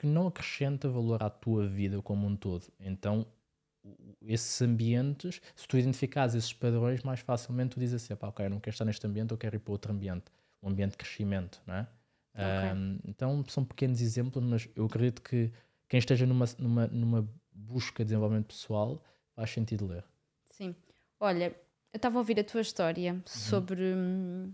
[0.00, 2.66] que não acrescenta valor à tua vida como um todo.
[2.80, 3.26] Então,
[4.22, 8.50] esses ambientes, se tu identificares esses padrões, mais facilmente tu dizes assim, pá, ok, eu
[8.50, 10.24] não quero estar neste ambiente, eu quero ir para outro ambiente,
[10.62, 11.86] um ambiente de crescimento, não é?
[12.34, 15.52] Ahm, então são pequenos exemplos, mas eu acredito que
[15.86, 19.02] quem esteja numa, numa, numa busca de desenvolvimento pessoal
[19.36, 20.04] faz sentido ler.
[20.48, 20.74] Sim.
[21.18, 21.54] Olha,
[21.92, 23.20] eu estava a ouvir a tua história Uhum.
[23.26, 24.52] sobre, hum,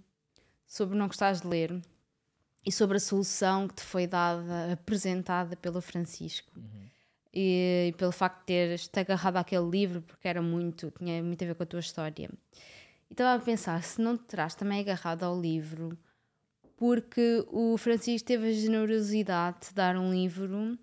[0.66, 1.80] sobre não gostares de ler
[2.66, 6.50] e sobre a solução que te foi dada, apresentada pelo Francisco.
[6.56, 6.86] Uhum.
[7.32, 11.46] E, pelo facto de teres te agarrado àquele livro, porque era muito, tinha muito a
[11.46, 12.28] ver com a tua história.
[13.08, 15.96] E estava a pensar, se não te terás também agarrado ao livro,
[16.76, 20.76] porque o Francisco teve a generosidade de dar um livro hum,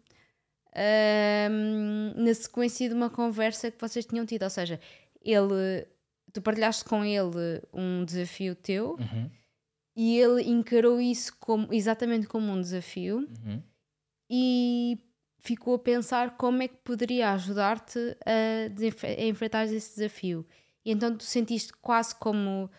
[2.15, 4.43] na sequência de uma conversa que vocês tinham tido.
[4.43, 4.80] Ou seja,
[5.22, 5.86] ele,
[6.32, 9.30] tu partilhaste com ele um desafio teu Uhum.
[9.95, 13.62] E ele encarou isso como, exatamente como um desafio Uhum.
[14.29, 14.97] e
[15.39, 18.69] ficou a pensar como é que poderia ajudar-te a,
[19.21, 20.45] a enfrentar esse desafio.
[20.86, 22.69] E então tu sentiste quase como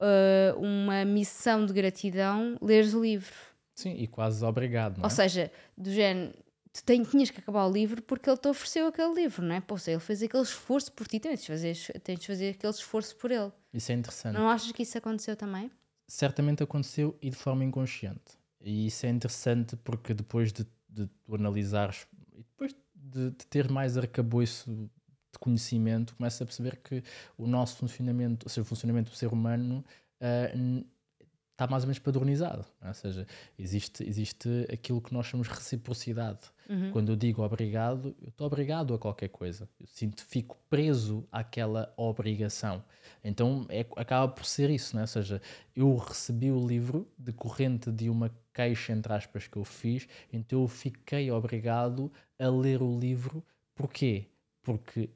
[0.00, 3.34] ah, uma missão de gratidão leres o livro.
[3.74, 5.06] Sim, e quase obrigado, não é?
[5.06, 6.32] Ou seja, do género,
[6.72, 9.60] tu tem- tinhas que acabar o livro porque ele te ofereceu aquele livro, não é?
[9.60, 13.16] Pô, ele fez aquele esforço por ti, tens de fazer, tens de fazer aquele esforço
[13.16, 13.50] por ele.
[13.72, 14.34] Isso é interessante.
[14.34, 15.70] Não achas que isso aconteceu também?
[16.14, 18.38] Certamente aconteceu e de forma inconsciente.
[18.60, 23.70] E isso é interessante porque depois de, de tu analisares e depois de, de ter
[23.70, 24.70] mais arcabouço
[25.32, 27.02] de conhecimento, começas a perceber que
[27.38, 29.82] o nosso funcionamento, ou seja, o funcionamento do ser humano
[30.54, 30.86] n-
[31.52, 32.64] está mais ou menos padronizado.
[32.80, 32.88] é?
[32.88, 33.26] Ou seja,
[33.58, 36.40] existe, existe aquilo que nós chamamos de reciprocidade.
[36.90, 39.68] Quando eu digo obrigado, eu estou obrigado a qualquer coisa.
[39.78, 42.82] Eu sinto, fico preso àquela obrigação.
[43.22, 45.04] Então é, acaba por ser isso, não é?
[45.04, 45.42] Ou seja,
[45.76, 50.68] eu recebi o livro decorrente de uma queixa, entre aspas, que eu fiz, então eu
[50.68, 53.44] fiquei obrigado a ler o livro.
[53.74, 54.26] Porquê?
[54.62, 55.10] Porque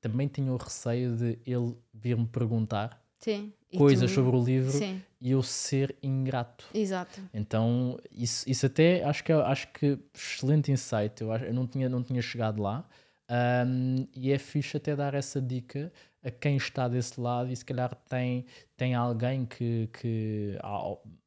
[0.00, 3.52] também tinha o receio de ele vir-me perguntar Sim.
[3.76, 6.66] Coisas tu- sobre o livro Sim, e eu ser ingrato.
[6.74, 7.20] exato.
[7.32, 11.20] Então, isso, isso até acho que, é- acho que excelente insight.
[11.22, 12.86] Eu, acho- eu não, tinha, não tinha chegado lá.
[13.26, 15.90] Ahm, e é fixe até dar essa dica
[16.22, 18.44] a quem está desse lado e se calhar tem,
[18.76, 20.58] tem alguém que, que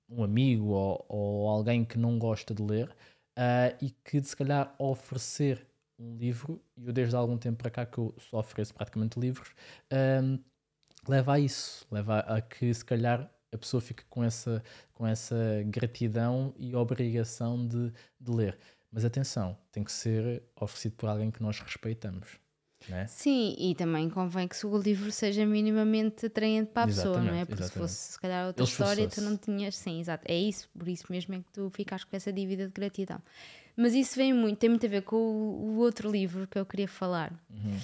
[0.07, 2.95] um amigo ou, ou alguém que não gosta de ler
[3.36, 5.65] ah, e que se calhar oferecer
[5.99, 9.19] um livro, e eu desde há algum tempo para cá que eu só ofereço praticamente
[9.19, 9.49] livros,
[11.10, 15.36] leva a isso, leva a que se calhar a pessoa fique com essa, com essa
[15.65, 18.58] gratidão e obrigação de, de ler.
[18.91, 22.38] Mas atenção, tem que ser oferecido por alguém que nós respeitamos.
[22.88, 23.06] Né?
[23.08, 27.41] Sim, e também convém que o livro seja minimamente atraente para a pessoa, não é?
[27.41, 27.89] Exatamente, Porque se exatamente.
[27.91, 29.76] fosse se calhar outra Ele história, tu não tinhas.
[29.76, 30.24] Sim, exato.
[30.28, 33.22] É isso, por isso mesmo é que tu ficas com essa dívida de gratidão.
[33.76, 36.65] Mas isso vem muito, tem muito a ver com o, o outro livro que eu
[36.65, 37.78] queria falar, Uhum,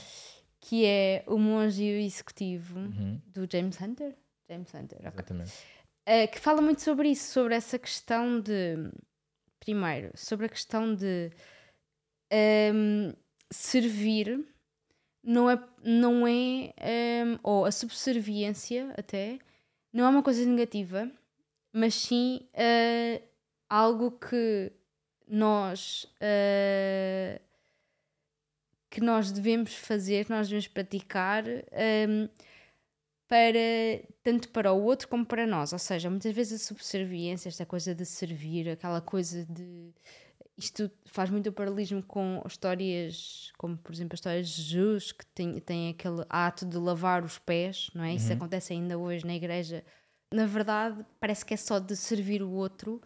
[0.64, 4.16] que é O Monge Executivo, uhum, do James Hunter.
[4.50, 5.12] James Hunter, ok.
[5.14, 5.52] exatamente.
[6.08, 8.90] Uh, que fala muito sobre isso, sobre essa questão de.
[9.60, 11.32] Primeiro, sobre a questão de
[12.74, 13.14] um,
[13.50, 14.46] servir
[15.24, 16.74] não é, não é
[17.26, 19.40] um, ou a subserviência até,
[19.94, 21.10] não é uma coisa negativa,
[21.72, 23.24] mas sim uh,
[23.70, 24.72] algo que
[25.28, 27.42] nós uh,
[28.94, 32.30] que nós devemos fazer, que nós devemos praticar um,
[33.28, 33.58] para
[34.22, 35.74] tanto para o outro como para nós.
[35.74, 39.92] Ou seja, muitas vezes a subserviência, esta coisa de servir, aquela coisa de
[40.56, 45.26] isto faz muito o paralelismo com histórias, como por exemplo a história de Jesus, que
[45.26, 48.14] tem, tem aquele ato de lavar os pés, não é?
[48.14, 48.36] Isso Uhum.
[48.38, 49.84] acontece ainda hoje na igreja.
[50.32, 53.02] Na verdade, parece que é só de servir o outro,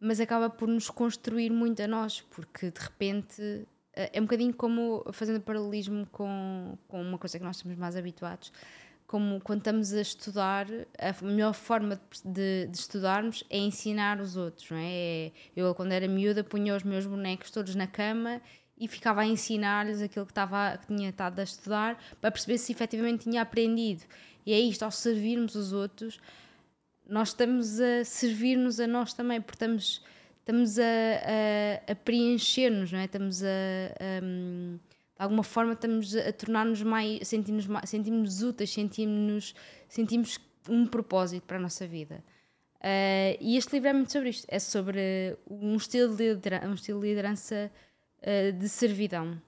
[0.00, 3.66] mas acaba por nos construir muito a nós, porque de repente
[3.96, 8.52] é um bocadinho como fazendo paralelismo com, com uma coisa que nós estamos mais habituados.
[9.06, 10.66] Como quando estamos a estudar,
[10.98, 14.90] a melhor forma de, de estudarmos é ensinar os outros, não é?
[15.28, 18.40] É- Eu, quando era miúda, punha os meus bonecos todos na cama
[18.76, 22.72] e ficava a ensinar-lhes aquilo que, estava, que tinha estado a estudar para perceber se
[22.72, 24.02] efetivamente tinha aprendido.
[24.44, 26.20] E é isto, ao servirmos os outros,
[27.08, 30.04] nós estamos a servir-nos a nós também, porque estamos,
[30.46, 33.06] estamos a, a, a preencher-nos, não é?
[33.06, 33.48] Estamos a,
[33.98, 34.78] a, de
[35.18, 41.56] alguma forma estamos a tornar-nos mais, sentimos-nos mais, sentimos úteis, sentimos que um propósito para
[41.56, 42.22] a nossa vida.
[42.76, 44.46] Uh, e este livro é muito sobre isto.
[44.48, 47.72] É sobre um estilo de liderança, um estilo de, liderança
[48.22, 49.40] uh, de servidão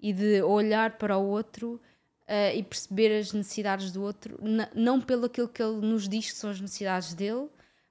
[0.00, 1.80] e de olhar para o outro
[2.26, 4.38] uh, e perceber as necessidades do outro,
[4.74, 7.48] não pelo aquilo que ele nos diz que são as necessidades dele,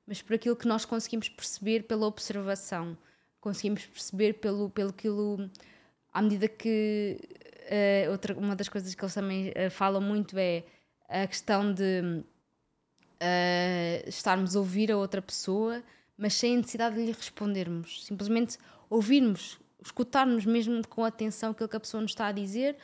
[0.10, 2.98] mas por aquilo que nós conseguimos perceber pela observação.
[3.40, 5.48] Conseguimos perceber pelo, pelo aquilo.
[6.12, 7.20] À medida que.
[8.12, 10.64] outra, uma das coisas que eles também falam muito é
[11.08, 12.24] a questão de
[13.22, 15.84] uh, estarmos a ouvir a outra pessoa,
[16.18, 18.04] mas sem a necessidade de lhe respondermos.
[18.04, 18.58] Simplesmente
[18.90, 22.76] ouvirmos, escutarmos mesmo com atenção aquilo que a pessoa nos está a dizer,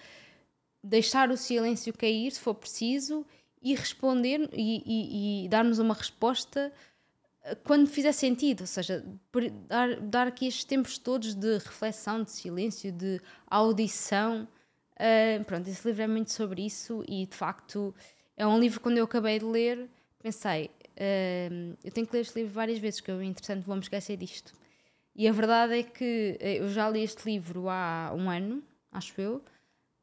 [0.83, 3.25] deixar o silêncio cair se for preciso
[3.63, 6.71] e responder e, e, e darmos uma resposta
[7.63, 9.05] quando fizer sentido, ou seja,
[9.67, 14.47] dar, dar aqui estes tempos todos de reflexão, de silêncio, de audição.
[14.95, 17.93] Uh, pronto, esse livro é muito sobre isso e de facto
[18.37, 19.89] é um livro quando eu acabei de ler
[20.25, 24.17] pensei, uh, eu tenho que ler este livro várias vezes, que eu, entretanto, vou-me esquecer
[24.17, 24.53] disto.
[25.15, 29.21] E a verdade é que eh, eu já li este livro há um ano, acho
[29.21, 29.43] eu,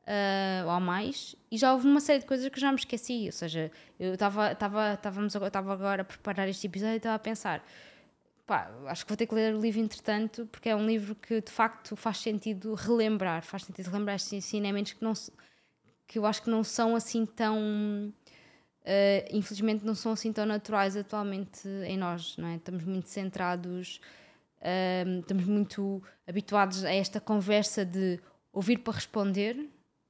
[0.06, 3.26] uh, ou mais, e já houve uma série de coisas que já me esqueci.
[3.26, 4.56] Ou seja, eu estava
[5.72, 7.64] agora a preparar este episódio e estava a pensar.
[8.46, 11.40] Pá, acho que vou ter que ler o livro entretanto, porque é um livro que
[11.40, 15.12] de facto faz sentido relembrar, faz sentido relembrar estes ensinamentos que, não,
[16.06, 18.12] que eu acho que não são assim tão
[18.82, 22.56] uh, infelizmente não são assim tão naturais atualmente em nós, não é?
[22.56, 24.00] Estamos muito centrados,
[24.58, 28.20] uh, estamos muito habituados a esta conversa de
[28.52, 29.56] ouvir para responder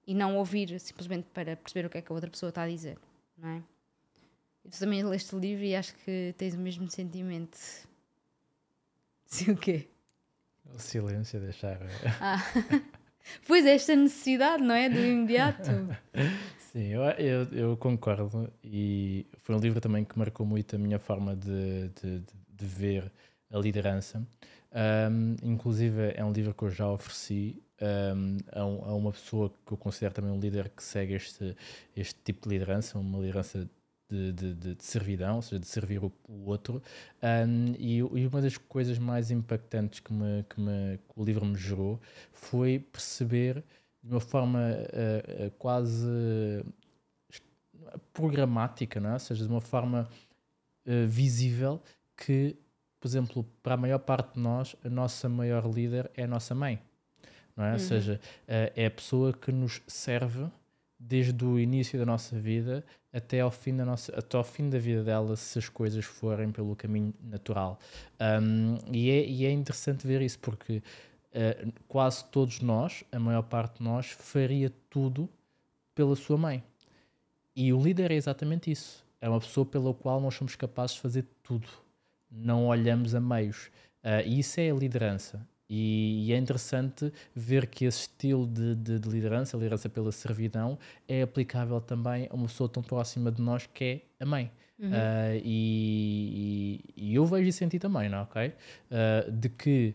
[0.06, 2.68] e não ouvir simplesmente para perceber o que é que a outra pessoa está a
[2.68, 2.98] dizer,
[3.36, 3.62] não é?
[4.64, 7.58] E tu também leste o livro e acho que tens o mesmo sentimento.
[9.26, 9.88] Sim, o quê?
[10.74, 11.78] O silêncio, deixar.
[12.20, 12.38] Ah.
[13.46, 14.88] pois é, esta necessidade, não é?
[14.88, 15.70] Do imediato.
[16.58, 20.98] Sim, eu, eu, eu, concordo e foi um livro também que marcou muito a minha
[20.98, 23.12] forma de, de, de ver
[23.50, 24.26] a liderança.
[24.72, 29.52] Um, inclusive é um livro que eu já ofereci um, a, um, a, uma pessoa
[29.66, 31.56] que eu considero também um líder que segue este,
[31.96, 33.68] este tipo de liderança, uma liderança
[34.08, 36.82] de, de, de, de servidão, ou seja, de servir o, o outro.
[37.78, 41.56] E, e, uma das coisas mais impactantes que, me, que, me, que o livro me
[41.56, 42.00] gerou
[42.32, 43.64] foi perceber
[44.02, 46.06] de uma forma uh, uh, quase
[48.12, 49.12] programática, não é?
[49.14, 50.08] ou seja, de uma forma
[50.86, 51.80] uh, visível
[52.16, 52.56] que,
[53.00, 56.54] por exemplo, para a maior parte de nós, a nossa maior líder é a nossa
[56.54, 56.80] mãe.
[57.56, 57.68] Não é?
[57.68, 57.74] Uhum.
[57.74, 60.46] Ou seja, é a pessoa que nos serve
[60.98, 64.78] desde o início da nossa vida até ao fim da nossa até ao fim da
[64.78, 67.78] vida dela se as coisas forem pelo caminho natural
[68.20, 70.80] um, e, é, e é interessante ver isso porque
[71.32, 75.28] uh, quase todos nós, a maior parte de nós, faria tudo
[75.94, 76.62] pela sua mãe.
[77.54, 79.04] E o líder é exatamente isso.
[79.20, 81.68] É uma pessoa pela qual nós somos capazes de fazer tudo.
[82.30, 83.70] Não olhamos a meios.
[84.02, 85.46] Uh, e isso é a liderança.
[85.74, 90.12] E, e, é interessante ver que esse estilo de, de, de, liderança, a liderança pela
[90.12, 94.52] servidão, é aplicável também a uma pessoa tão próxima de nós que é a mãe.
[94.78, 94.90] Uhum.
[94.90, 98.20] Uh, e, e, e, eu vejo isso em ti também, não é?
[98.20, 98.48] ok?
[98.48, 99.94] Uh, de que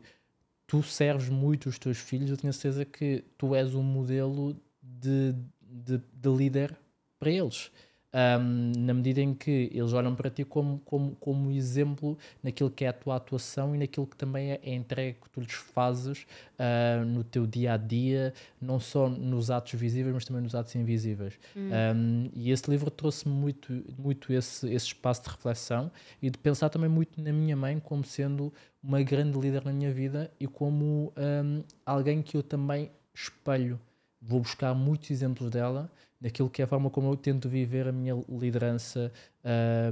[0.66, 5.36] tu serves muito os teus filhos, eu tenho certeza que tu és um modelo de,
[5.62, 6.76] de, de líder
[7.20, 7.72] para eles.
[8.14, 12.86] Um, na medida em que eles olham para ti como, como, como exemplo naquilo que
[12.86, 16.26] é a tua atuação e naquilo que também é a entrega que tu lhes fazes
[16.54, 20.74] uh, no teu dia a dia, não só nos atos visíveis, mas também nos atos
[20.76, 21.38] invisíveis.
[21.56, 21.70] Hum.
[21.96, 25.92] Um, e esse livro trouxe-me muito, muito esse, esse espaço de reflexão
[26.22, 29.92] e de pensar também muito na minha mãe como sendo uma grande líder na minha
[29.92, 33.78] vida e como um, alguém que eu também espelho.
[34.22, 37.92] Vou buscar muitos exemplos dela naquilo que é a forma como eu tento viver a
[37.92, 39.12] minha liderança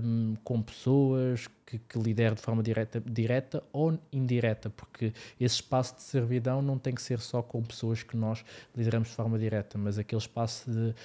[0.03, 5.95] um, com pessoas que, que lidero de forma direta, direta ou indireta, porque esse espaço
[5.95, 8.43] de servidão não tem que ser só com pessoas que nós
[8.75, 10.95] lideramos de forma direta, mas aquele espaço de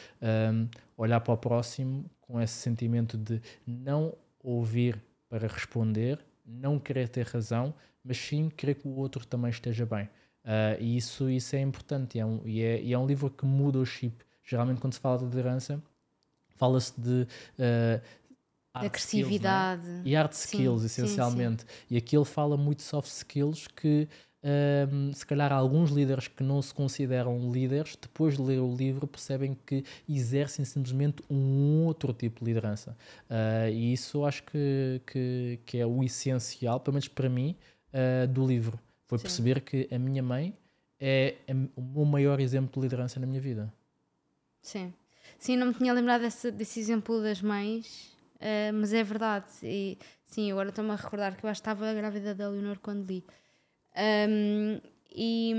[0.53, 6.19] um, olhar para o próximo com esse sentimento de não ouvir para responder
[6.51, 10.05] não querer ter razão, mas sim querer que o outro também esteja bem.
[10.45, 13.31] Uh, e isso, isso é importante e é, um, e, é, e é um livro
[13.31, 14.25] que muda o chip.
[14.51, 15.81] Geralmente, quando se fala de liderança,
[16.57, 18.03] fala-se de uh,
[18.75, 20.09] agressividade skills, é?
[20.09, 21.63] e art skills, sim, essencialmente.
[21.63, 21.95] Sim, sim.
[21.95, 24.09] E aqui ele fala muito soft skills que
[24.43, 29.07] um, se calhar alguns líderes que não se consideram líderes, depois de ler o livro,
[29.07, 32.97] percebem que exercem simplesmente um outro tipo de liderança.
[33.31, 37.55] Uh, e isso acho que, que, que, é o essencial, pelo menos para mim,
[37.95, 38.81] uh, do livro.
[39.07, 39.23] Foi Sim.
[39.23, 40.57] perceber que a minha mãe
[40.99, 43.73] é, é o meu maior exemplo de liderança na minha vida.
[44.63, 44.93] Sim.
[45.39, 48.11] Sim, não me tinha lembrado desse, desse exemplo das mães.
[48.37, 49.49] Uh, mas é verdade.
[49.63, 53.07] E, sim, agora estou-me a recordar que eu acho que estava grávida da Leonor quando
[53.07, 53.25] li.
[53.97, 54.81] Um,
[55.13, 55.53] e,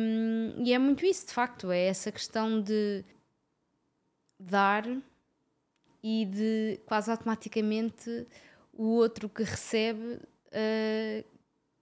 [0.63, 3.03] e, é muito isso, de facto, é essa questão de
[4.39, 4.85] dar
[6.01, 8.25] e de quase automaticamente
[8.73, 11.25] o outro que recebe uh,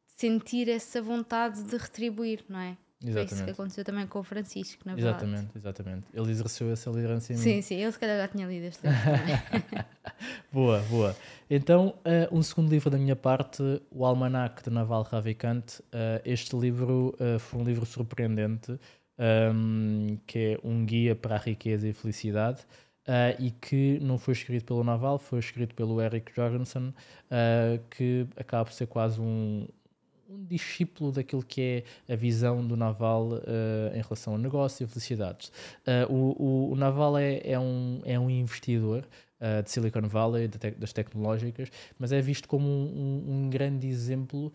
[0.07, 2.78] sentir essa vontade de retribuir, não é?
[3.02, 3.30] Exatamente.
[3.30, 5.24] Foi isso que aconteceu também com o Francisco, na verdade.
[5.24, 6.08] Exatamente, exatamente.
[6.14, 7.56] Ele exerceu essa liderança em sim, mim.
[7.56, 9.86] Sim, sim, ele se calhar já tinha lido este livro
[10.52, 11.16] boa, boa.
[11.50, 15.80] Então, uh, um segundo livro da minha parte, O Almanac de Naval Ravikant.
[15.80, 18.78] Uh, este livro uh, foi um livro surpreendente,
[19.18, 22.62] um, que é um guia para a riqueza e felicidade.
[23.08, 28.28] Uh, e que não foi escrito pelo Naval, foi escrito pelo Eric Jorgensen, uh, que
[28.36, 29.68] acaba por ser quase um,
[30.30, 33.41] um discípulo daquilo que é a visão do Naval uh,
[33.93, 35.51] em relação ao negócio e felicidades.
[35.88, 39.07] Uh, o, o, o, Naval é, é, um, é um investidor
[39.41, 43.49] uh, de Silicon Valley, de te das tecnológicas, mas é visto como um, um, um
[43.49, 44.53] grande exemplo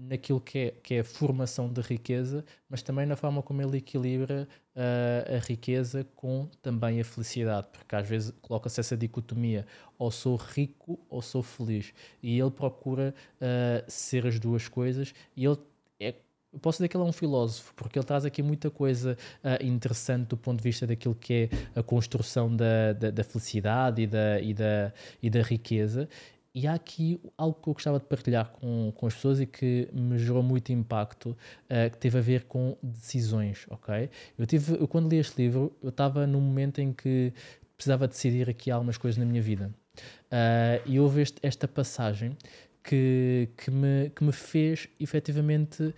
[0.00, 3.78] naquilo que é, que é a formação de riqueza, mas também na forma como ele
[3.78, 9.66] equilibra uh, a riqueza com também a felicidade, porque às vezes coloca-se essa dicotomia,
[9.98, 11.92] ou sou rico ou sou feliz,
[12.22, 15.58] e ele procura uh, ser as duas coisas, e ele
[15.98, 16.14] é
[16.52, 19.64] eu posso dizer que ele é um filósofo, porque ele traz aqui muita coisa uh,
[19.64, 24.06] interessante do ponto de vista daquilo que é a construção da, da, da felicidade e
[24.08, 24.92] da, e, da,
[25.22, 26.08] e da riqueza.
[26.54, 29.88] E há aqui algo que eu gostava de partilhar com, com as pessoas e que
[29.92, 34.10] me gerou muito impacto, uh, que teve a ver com decisões, ok?
[34.36, 37.32] Eu tive, eu quando li este livro, eu estava num momento em que
[37.76, 39.72] precisava decidir aqui algumas coisas na minha vida.
[40.26, 42.36] Uh, e houve este, esta passagem
[42.82, 45.94] que, que, me, que me fez efetivamente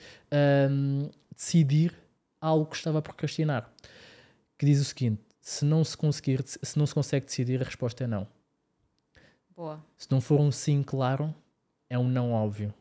[0.71, 1.95] um, decidir
[2.41, 3.73] algo que estava a procrastinar.
[4.59, 8.05] Que diz o seguinte: se não se conseguir, se não se consegue decidir, a resposta
[8.05, 8.27] é não.
[9.55, 9.85] Boa.
[9.97, 11.35] Se não for um sim claro,
[11.89, 12.73] é um não óbvio.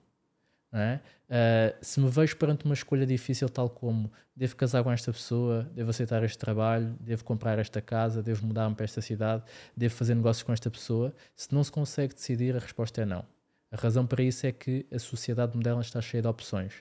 [0.72, 1.02] Não é?
[1.30, 5.70] Uh, se me vejo perante uma escolha difícil, tal como devo casar com esta pessoa,
[5.74, 9.44] devo aceitar este trabalho, devo comprar esta casa, devo mudar-me para esta cidade,
[9.76, 13.26] devo fazer negócios com esta pessoa, se não se consegue decidir, a resposta é não.
[13.70, 16.74] A razão para isso é que a sociedade moderna está cheia de opções.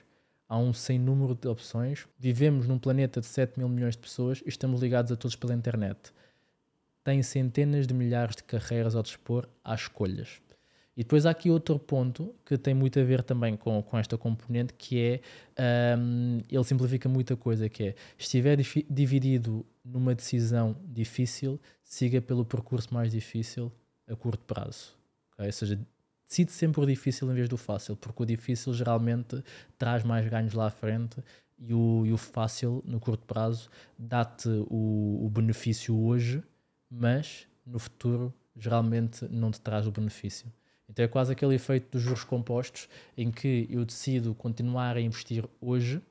[0.47, 2.05] Há um sem número de opções.
[2.19, 5.53] Vivemos num planeta de 7 mil milhões de pessoas e estamos ligados a todos pela
[5.53, 6.11] internet
[7.03, 10.41] tem centenas de milhares de carreiras ao dispor às escolhas.
[10.95, 14.17] E depois há aqui outro ponto que tem muito a ver também com, com esta
[14.17, 15.21] componente, que
[15.57, 18.57] é, um, ele simplifica muita coisa, que é, estiver
[18.89, 23.71] dividido numa decisão difícil, siga pelo percurso mais difícil
[24.07, 24.93] a curto prazo.
[25.33, 25.45] Okay?
[25.45, 25.79] Ou seja,
[26.27, 29.41] decide sempre o difícil em vez do fácil, porque o difícil geralmente
[29.77, 31.23] traz mais ganhos lá à frente
[31.57, 36.43] e o, e o fácil, no curto prazo, dá-te o, o benefício hoje,
[36.91, 40.51] mas no futuro geralmente não te traz o benefício.
[40.89, 45.45] Então é quase aquele efeito dos juros compostos em que eu decido continuar a investir
[45.61, 46.01] hoje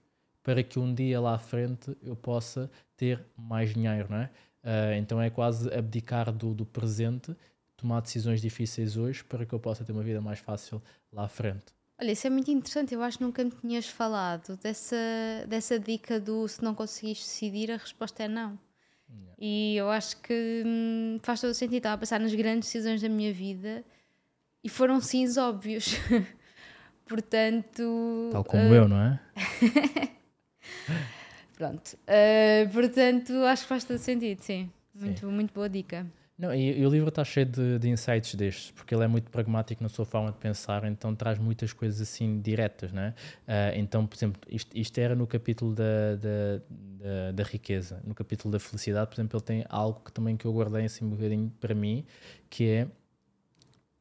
[0.43, 4.31] para que um dia lá à frente eu possa ter mais dinheiro, não é?
[4.65, 7.37] Uh, então é quase abdicar do, do presente,
[7.77, 11.29] tomar decisões difíceis hoje para que eu possa ter uma vida mais fácil lá à
[11.29, 11.75] frente.
[12.01, 12.95] Olha, isso é muito interessante.
[12.95, 14.97] Eu acho que nunca me tinhas falado dessa,
[15.47, 18.59] dessa dica do se não conseguires decidir, a resposta é não.
[19.13, 19.35] Yeah.
[19.39, 21.79] E eu acho que hum, faz todo o sentido.
[21.79, 23.85] Estava a pensar nas grandes decisões da minha vida
[24.63, 25.95] e foram sims óbvios.
[27.11, 28.31] portanto.
[28.31, 28.75] Tal como uh...
[28.75, 29.21] eu, não é?
[31.59, 31.99] Pronto.
[32.07, 34.71] Uh, portanto, acho que faz todo sentido, sim.
[34.95, 35.27] Muito, sim.
[35.27, 36.07] muito boa dica.
[36.41, 39.31] Não, e, e, o livro está cheio de, de, insights destes, porque ele é muito
[39.31, 43.15] pragmático na sua forma de pensar, então traz muitas coisas assim diretas, né?
[43.47, 48.15] Uh, então, por exemplo, isto, isto, era no capítulo da, da, da, da, riqueza, no
[48.15, 51.11] capítulo da felicidade, por exemplo, ele tem algo que também que eu guardei assim um
[51.11, 52.07] bocadinho para mim,
[52.49, 52.89] que é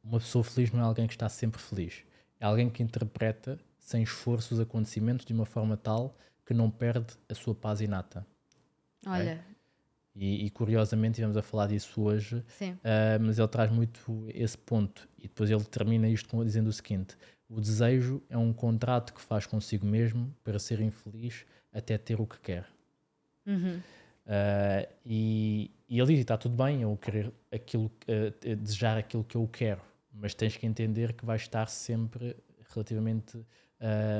[0.02, 2.06] uma pessoa feliz não é alguém que está sempre feliz,
[2.40, 6.16] é alguém que interpreta sem esforço os acontecimentos de uma forma tal
[6.46, 8.26] que não perde a sua paz inata.
[9.06, 9.40] Olha, okay?
[10.16, 15.07] E, e, curiosamente estivemos a falar disso hoje, uh, mas ele traz muito esse ponto.
[15.18, 17.16] E depois ele termina isto dizendo o seguinte:
[17.47, 22.26] o desejo é um contrato que faz consigo mesmo para ser infeliz até ter o
[22.26, 22.68] que quer.
[23.45, 23.78] Uhum.
[24.26, 29.38] Uh, e, e ele diz: está tudo bem, eu querer aquilo, uh, desejar aquilo que
[29.38, 29.82] eu quero,
[30.12, 32.36] mas tens que entender que vais estar sempre
[32.74, 33.43] relativamente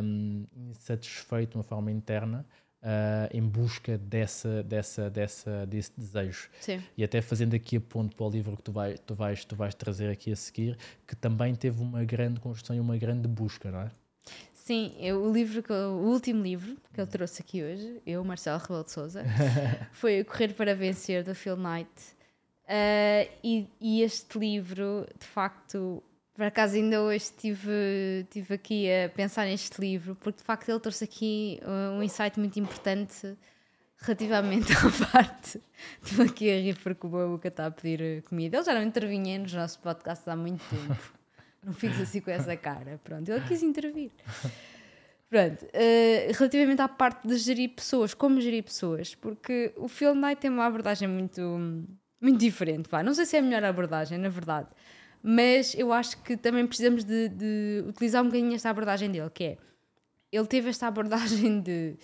[0.04, 2.46] um, insatisfeito de uma forma interna
[2.82, 6.50] Uh, em busca dessa, dessa, dessa, desse desejo.
[6.62, 6.82] Sim.
[6.96, 9.54] E até fazendo aqui a ponto para o livro que tu, vai, tu, vais, tu
[9.54, 13.70] vais trazer aqui a seguir, que também teve uma grande construção e uma grande busca,
[13.70, 13.92] não é?
[14.54, 18.60] Sim, eu, o livro, que, o último livro que eu trouxe aqui hoje, eu, Marcelo
[18.60, 19.24] Rebelo de Souza,
[19.92, 21.90] foi Correr para Vencer, do Phil Knight.
[22.66, 26.04] Uh, e, e, este livro, de facto,
[26.40, 30.80] por acaso ainda hoje estive, estive aqui a pensar neste livro, porque de facto ele
[30.80, 33.36] trouxe aqui uh, um insight muito importante
[33.98, 35.62] relativamente à parte.
[36.02, 38.56] Estou aqui a rir porque o Boca está a pedir comida.
[38.56, 41.20] Ele já não intervinha nos nossos podcasts há muito tempo.
[41.62, 43.02] Não fiques assim com essa cara.
[43.04, 44.10] Pronto, ele quis intervir.
[45.30, 50.40] Pronto, uh, relativamente à parte de gerir pessoas, como gerir pessoas, porque o Phil Knight
[50.40, 51.42] tem uma abordagem muito,
[52.22, 52.88] muito diferente.
[52.88, 53.04] Pá.
[53.04, 54.70] Não sei se é a melhor abordagem, na verdade,
[55.22, 59.44] mas eu acho que também precisamos de, de utilizar um bocadinho esta abordagem dele, que
[59.44, 59.58] é
[60.32, 61.98] ele teve esta abordagem de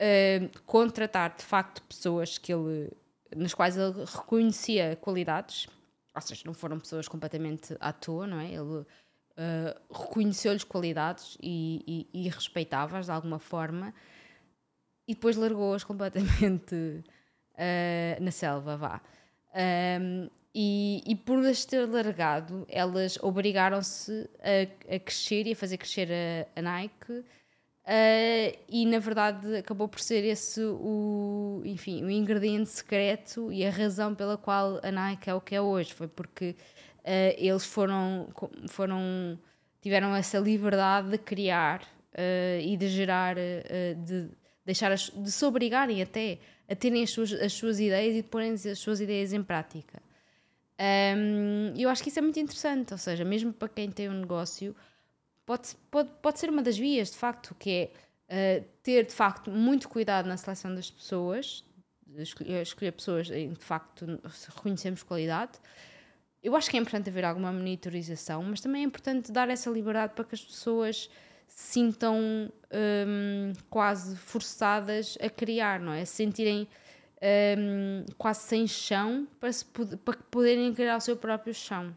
[0.00, 2.90] uh, contratar de facto pessoas que ele,
[3.36, 5.68] nas quais ele reconhecia qualidades,
[6.14, 8.48] ou seja, não foram pessoas completamente à toa, não é?
[8.48, 8.86] Ele uh,
[9.90, 13.94] reconheceu-lhes qualidades e, e, e respeitava-as de alguma forma
[15.06, 19.00] e depois largou-as completamente uh, na selva, vá.
[20.00, 25.78] Um, e, e, por as ter largado, elas obrigaram-se a, a, crescer e a fazer
[25.78, 27.24] crescer a, a Nike.
[27.84, 33.70] Uh, e na verdade acabou por ser esse o, enfim, o ingrediente secreto e a
[33.70, 35.92] razão pela qual a Nike é o que é hoje.
[35.92, 36.50] Foi porque
[36.98, 38.28] uh, eles foram,
[38.68, 39.38] foram,
[39.80, 41.82] tiveram essa liberdade de criar
[42.12, 44.28] uh, e de gerar, de
[44.66, 46.38] deixar, as, de se obrigarem até
[46.68, 50.00] a terem as suas, as suas ideias e de porem as suas ideias em prática.
[50.80, 54.20] Um, eu acho que isso é muito interessante, ou seja, mesmo para quem tem um
[54.20, 54.74] negócio,
[55.46, 57.90] pode, pode, pode ser uma das vias, de facto, que
[58.28, 61.64] é uh, ter, de facto, muito cuidado na seleção das pessoas,
[62.18, 64.20] escolher, escolher pessoas em, de facto,
[64.54, 65.58] reconhecemos qualidade,
[66.42, 70.14] eu acho que é importante haver alguma monitorização, mas também é importante dar essa liberdade
[70.14, 71.08] para que as pessoas
[71.46, 76.04] se sintam um, quase forçadas a criar, não é?
[76.04, 76.66] Se sentirem
[77.22, 81.96] um, quase sem chão para, se, para poderem criar o seu próprio chão.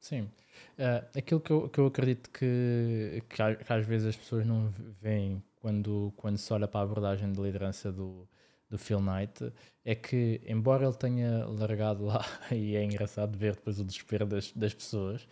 [0.00, 0.30] Sim.
[0.78, 4.72] Uh, aquilo que eu, que eu acredito que, que, que, às vezes as pessoas não
[5.00, 8.26] veem quando, quando se olha para a abordagem de liderança do,
[8.70, 9.52] do Phil Knight
[9.84, 14.52] é que, embora ele tenha largado lá, e é engraçado ver depois o desespero das,
[14.52, 15.22] das pessoas,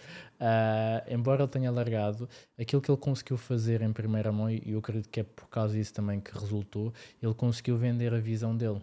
[0.41, 2.29] uh, embora ele tenha largado,
[2.59, 5.75] aquilo que ele conseguiu fazer em primeira mão, e eu acredito que é por causa
[5.75, 8.81] disso também que resultou, ele conseguiu vender a visão dele.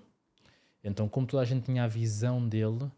[0.82, 2.90] Então, como toda a gente tinha a visão dele,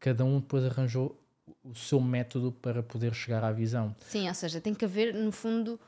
[0.00, 1.20] cada um depois arranjou
[1.62, 3.94] o seu método para poder chegar à visão.
[4.08, 5.78] Sim, ou seja, tem que haver, no fundo,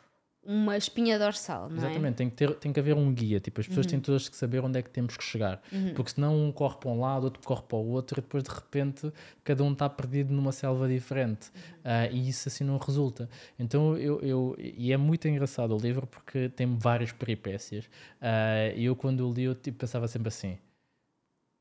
[0.46, 1.78] uma espinha dorsal, não é?
[1.78, 2.16] Exatamente, é?
[2.16, 3.90] tem que, ter, tem que haver um guia, tipo, as pessoas uhum.
[3.90, 5.92] têm todas que saber onde é que temos que chegar, uhum.
[5.94, 8.50] porque senão um corre para um lado, outro corre para o outro, e depois de
[8.50, 11.60] repente cada um está perdido numa selva diferente, uhum.
[11.90, 13.28] uh, e isso assim não resulta.
[13.58, 18.84] Então eu, eu, e é muito engraçado o livro porque tem várias peripécias, uh, e
[18.84, 20.58] eu quando o li eu tipo, pensava sempre assim,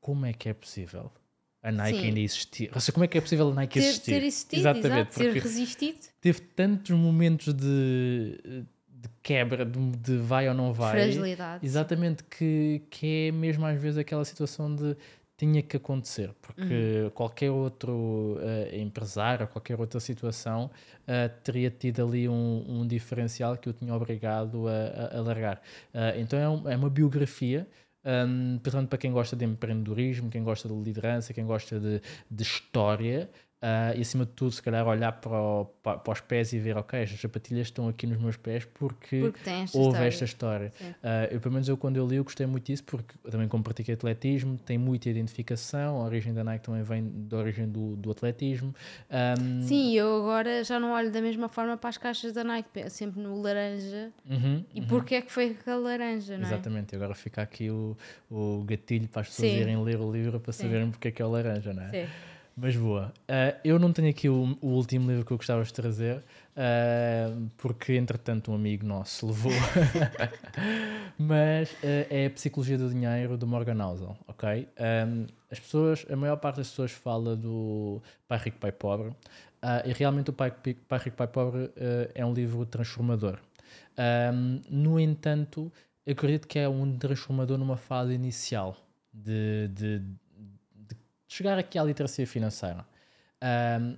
[0.00, 1.10] como é que é possível?
[1.66, 2.06] a Nike Sim.
[2.06, 2.70] ainda existir.
[2.72, 4.10] Ou seja, como é que é possível a Nike ter, existir?
[4.12, 5.98] Ter existido, Exatamente, exato, ter resistido.
[6.20, 8.64] Teve tantos momentos de
[9.00, 10.92] de quebra, de, de, vai ou não vai.
[10.92, 11.64] Fragilidade.
[11.64, 14.96] Exatamente, que, que é mesmo às vezes aquela situação de
[15.36, 17.10] tinha que acontecer, porque uhum.
[17.10, 20.70] qualquer outro uh, empresário, qualquer outra situação
[21.02, 25.60] uh, teria tido ali um, um, diferencial que o tinha obrigado a, a, a largar.
[25.92, 27.68] Uh, então é, um, é, uma biografia.
[28.02, 32.42] Um, portanto, para quem gosta de empreendedorismo, quem gosta de liderança, quem gosta de, de
[32.42, 36.52] história, Uh, e acima de tudo, se calhar olhar para, o, para, para, os pés
[36.52, 40.08] e ver, ok, estas sapatilhas estão aqui nos meus pés porque, porque esta houve história.
[40.08, 40.72] esta história.
[40.80, 43.64] Uh, eu, pelo menos eu, quando eu li, eu gostei muito disso porque também como
[43.64, 48.10] pratiquei atletismo, tem muita identificação, a origem da Nike também vem da origem do, do
[48.10, 48.74] atletismo.
[49.10, 49.62] Um...
[49.62, 53.22] Sim, eu agora já não olho da mesma forma para as caixas da Nike, sempre
[53.22, 54.12] no laranja.
[54.28, 54.86] Uhum, e uhum.
[54.86, 56.48] porquê é que foi aquela laranja, não é?
[56.48, 57.96] Exatamente, agora fica aqui o,
[58.30, 59.60] o gatilho para as pessoas Sim.
[59.60, 60.64] irem ler o livro para Sim.
[60.64, 61.88] saberem porque é que é o laranja, não é?
[61.88, 62.12] Sim.
[62.58, 63.12] Mas boa.
[63.28, 67.50] Uh, eu não tenho aqui o, o, último livro que eu gostava de trazer, uh,
[67.58, 69.52] porque entretanto um amigo nosso levou.
[71.18, 74.66] Mas uh, é a Psicologia do Dinheiro do Morgan Housel, ok?
[74.78, 79.12] Um, as pessoas, a maior parte das pessoas fala do Pai Rico, Pai Pobre,
[79.84, 81.70] e realmente o Pai, Pai Rico, Pai Pobre
[82.14, 83.38] é um livro transformador.
[84.32, 85.72] Um, no entanto,
[86.06, 88.76] eu acredito que é um transformador numa fase inicial
[89.12, 90.02] de, de
[91.28, 92.86] chegar aqui à literacia financeira,
[93.80, 93.96] um,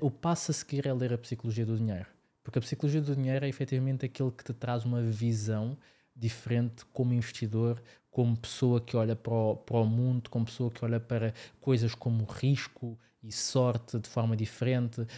[0.00, 2.06] o passo a seguir é ler a psicologia do dinheiro.
[2.42, 5.76] Porque a psicologia do dinheiro é efetivamente aquilo que te traz uma visão
[6.14, 10.84] diferente como investidor, como pessoa que olha para o, para o mundo, como pessoa que
[10.84, 15.00] olha para coisas como risco e sorte de forma diferente.
[15.00, 15.08] Uh,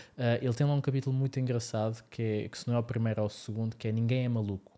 [0.40, 3.20] ele tem lá um capítulo muito engraçado, que, é, que se não é o primeiro,
[3.20, 4.75] é o segundo, que é Ninguém é Maluco.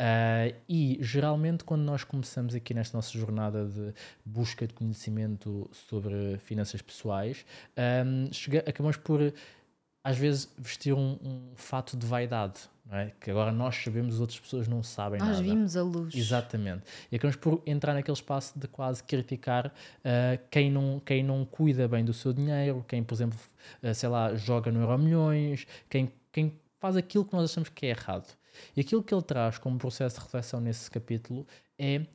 [0.00, 6.38] Uh, e geralmente, quando nós começamos aqui nesta nossa jornada de busca de conhecimento sobre
[6.38, 7.44] finanças pessoais,
[8.04, 9.32] um, chega, acabamos por
[10.04, 13.12] às vezes vestir um, um fato de vaidade, é?
[13.20, 15.40] que agora nós sabemos, as outras pessoas não sabem nós nada.
[15.40, 16.14] Nós vimos a luz.
[16.14, 16.82] Exatamente.
[17.10, 19.72] E acabamos por entrar naquele espaço de quase criticar uh,
[20.50, 23.38] quem, não, quem não cuida bem do seu dinheiro, quem, por exemplo,
[23.82, 27.86] uh, sei lá, joga no Euro Milhões, quem, quem faz aquilo que nós achamos que
[27.86, 28.26] é errado.
[28.76, 31.46] E aquilo que ele traz como processo de reflexão nesse capítulo
[31.78, 32.06] é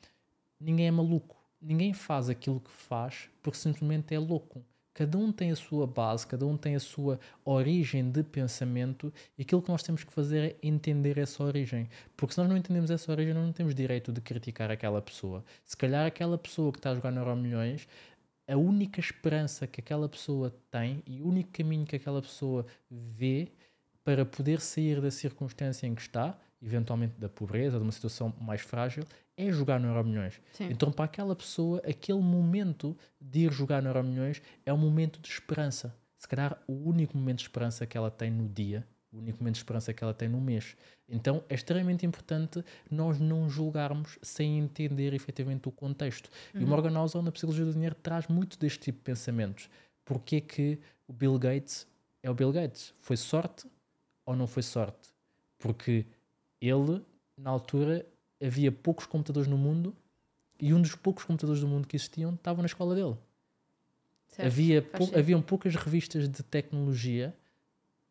[0.59, 1.35] ninguém é maluco.
[1.61, 4.63] Ninguém faz aquilo que faz porque simplesmente é louco.
[4.93, 9.43] Cada um tem a sua base, cada um tem a sua origem de pensamento e
[9.43, 11.87] aquilo que nós temos que fazer é entender essa origem.
[12.15, 15.45] Porque se nós não entendemos essa origem, nós não temos direito de criticar aquela pessoa.
[15.63, 17.87] Se calhar aquela pessoa que está a jogar no Euro Milhões,
[18.47, 23.49] a única esperança que aquela pessoa tem e o único caminho que aquela pessoa vê
[24.07, 28.61] para poder sair da circunstância em que está, eventualmente da pobreza, de uma situação mais
[28.61, 29.03] frágil,
[29.35, 30.39] é jogar no Euromilhões.
[30.61, 35.27] Então, para aquela pessoa, aquele momento de ir jogar no Euromilhões é um momento de
[35.27, 35.93] esperança.
[36.17, 39.55] Se calhar o único momento de esperança que ela tem no dia, o único momento
[39.55, 40.77] de esperança que ela tem no mês.
[41.09, 46.29] Então é extremamente importante nós não julgarmos sem entender efetivamente o contexto.
[46.55, 46.61] Uhum.
[46.61, 49.69] E o Morgan Housel, na Psicologia do Dinheiro, traz muito deste tipo de pensamentos.
[50.05, 51.85] Porquê que o Bill Gates
[52.23, 52.93] é o Bill Gates?
[53.01, 53.67] Foi sorte
[54.27, 55.09] ou não foi sorte?
[55.57, 56.05] Porque
[56.61, 57.01] ele,
[57.35, 58.05] na altura,
[58.43, 59.95] havia poucos computadores no mundo
[60.59, 63.15] e um dos poucos computadores do mundo que existiam estava na escola dele.
[64.27, 67.33] Certo, havia pou, haviam poucas revistas de tecnologia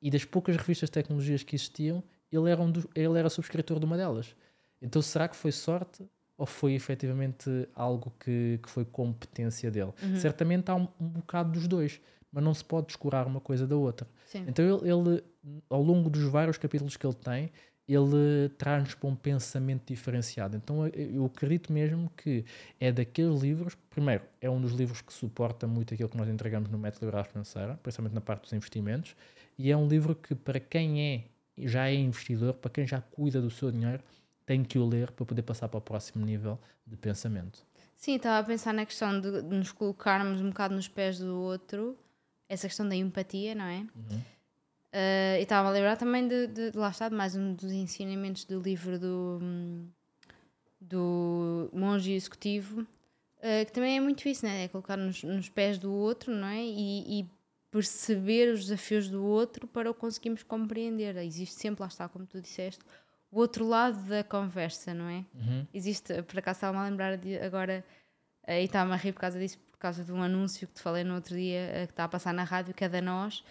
[0.01, 2.03] e das poucas revistas de tecnologias que existiam,
[2.33, 4.35] ele era, um do, ele era subscritor de uma delas.
[4.81, 6.03] Então será que foi sorte
[6.39, 9.93] ou foi efetivamente algo que, que foi competência dele?
[10.03, 10.17] Uhum.
[10.17, 12.01] Certamente há um, um bocado dos dois,
[12.33, 14.07] mas não se pode descurar uma coisa da outra.
[14.27, 14.45] Sim.
[14.47, 15.25] Então ele, ele,
[15.71, 17.51] ao longo dos vários capítulos que ele tem,
[17.89, 20.57] ele traz-nos para um pensamento diferenciado.
[20.57, 22.45] Então eu acredito mesmo que
[22.81, 26.69] é daqueles livros, primeiro, é um dos livros que suporta muito aquilo que nós entregamos
[26.69, 29.15] no método Liberdade Financeira, principalmente na parte dos investimentos,
[29.57, 31.25] e é um livro que para quem é
[31.59, 34.03] já é investidor, para quem já cuida do seu dinheiro,
[34.45, 37.65] tem que o ler para poder passar para o próximo nível de pensamento.
[37.97, 41.97] Sim, estava a pensar na questão de nos colocarmos um bocado nos pés do outro,
[42.49, 43.87] essa questão da empatia, não é?
[43.95, 44.37] Uhum
[44.97, 47.71] Uh, e estava a lembrar também de, de, de, lá está, de mais um dos
[47.71, 49.39] ensinamentos do livro do,
[50.81, 54.65] do monge executivo, uh, que também é muito isso, né?
[54.65, 56.65] é colocar nos, nos pés do outro não é?
[56.65, 57.37] E, e,
[57.69, 61.15] perceber os desafios do outro para o conseguirmos compreender.
[61.17, 62.83] Existe sempre, lá está, como tu disseste,
[63.31, 65.27] o outro lado da conversa, não é?
[65.35, 65.67] Uhum.
[65.75, 67.85] Existe, por acaso estava-me a lembrar de, agora,
[68.49, 71.05] uh, e estava-me a rir por causa disso, causa de um anúncio que te falei
[71.05, 73.43] no outro dia, que está a passar na rádio, que é da nós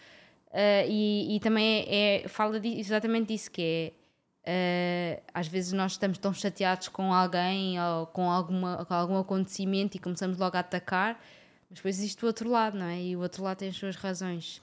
[0.55, 3.93] Uh, e, e, também é, é fala de, exatamente disso, que
[4.45, 9.17] é uh, às vezes nós estamos tão chateados com alguém ou com, alguma, com algum
[9.17, 11.21] acontecimento e começamos logo a atacar,
[11.69, 13.01] mas depois existe o outro lado, não é?
[13.01, 14.59] E o outro lado tem as suas razões.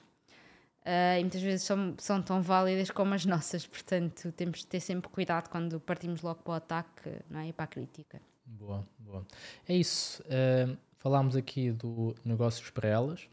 [0.81, 4.79] Uh, e muitas vezes são, são tão válidas como as nossas, portanto temos de ter
[4.79, 7.49] sempre cuidado quando partimos logo para o ataque não é?
[7.49, 8.19] e para a crítica.
[8.47, 9.23] Boa, boa.
[9.69, 10.23] É isso.
[10.23, 13.27] Uh, falámos aqui do negócios para elas,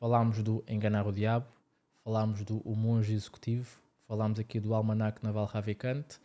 [0.00, 1.46] falámos do enganar o diabo,
[2.02, 6.16] falámos do O Monge Executivo, falámos aqui do Almanac Naval Ravikant,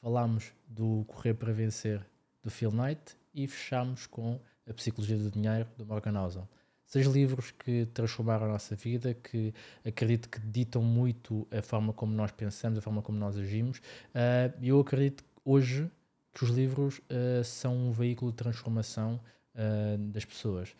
[0.00, 2.00] falámos do Correr para Vencer
[2.42, 6.48] do Phil Knight e fechámos com A Psicologia do Dinheiro do Morgan Housel.
[6.86, 9.52] Seis livros que transformaram a nossa vida, que
[9.86, 13.78] acredito que ditam muito a forma como nós pensamos, a forma como nós agimos.
[13.78, 15.90] Uh, eu acredito hoje
[16.32, 19.20] que os livros uh, são um veículo de transformação
[19.54, 20.74] uh, das pessoas.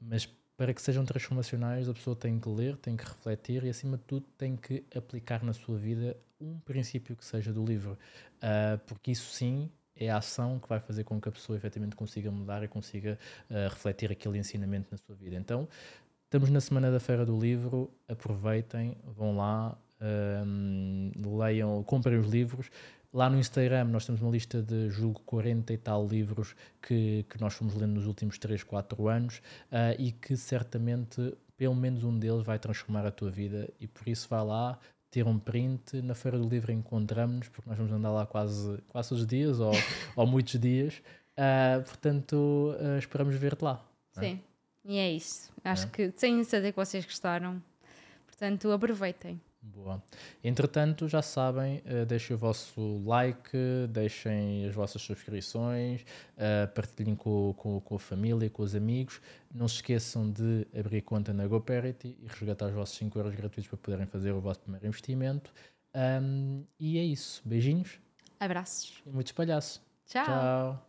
[0.00, 3.96] Mas para que sejam transformacionais, a pessoa tem que ler, tem que refletir e, acima
[3.96, 7.96] de tudo, tem que aplicar na sua vida um princípio que seja do livro.
[8.36, 11.96] Uh, porque isso sim é a ação que vai fazer com que a pessoa efetivamente
[11.96, 13.18] consiga mudar e consiga
[13.50, 15.36] uh, refletir aquele ensinamento na sua vida.
[15.36, 15.68] Então,
[16.24, 22.70] estamos na semana da Feira do Livro, aproveitem, vão lá, uh, leiam, comprem os livros.
[23.12, 27.40] Lá no Instagram nós temos uma lista de, julgo, 40 e tal livros que, que
[27.40, 32.16] nós fomos lendo nos últimos 3, 4 anos uh, e que certamente pelo menos um
[32.16, 34.78] deles vai transformar a tua vida e por isso vá lá
[35.10, 39.12] ter um print, na Feira do Livro encontramos-nos porque nós vamos andar lá quase, quase
[39.12, 39.72] os dias ou,
[40.14, 41.02] ou muitos dias,
[41.36, 43.84] uh, portanto uh, esperamos ver-te lá.
[44.16, 44.20] É?
[44.20, 44.40] Sim,
[44.86, 44.92] é?
[44.92, 45.52] e é isso.
[45.64, 45.90] Acho é?
[45.90, 47.60] que tenho certeza que vocês gostaram,
[48.26, 49.40] portanto aproveitem.
[49.62, 50.02] Boa.
[50.42, 53.56] Entretanto, já sabem, uh, deixem o vosso like,
[53.90, 59.20] deixem as vossas subscrições, uh, partilhem com, com, com, a família, com os amigos.
[59.54, 63.68] Não se esqueçam de abrir conta na GoParity e resgatar os vossos 5 euros gratuitos
[63.68, 65.52] para poderem fazer o vosso primeiro investimento.
[65.94, 67.42] Um, e é isso.
[67.44, 68.00] Beijinhos.
[68.38, 69.02] Abraços.
[69.04, 69.80] E muitos palhaços.
[70.06, 70.24] Tchau.
[70.24, 70.86] Tchau.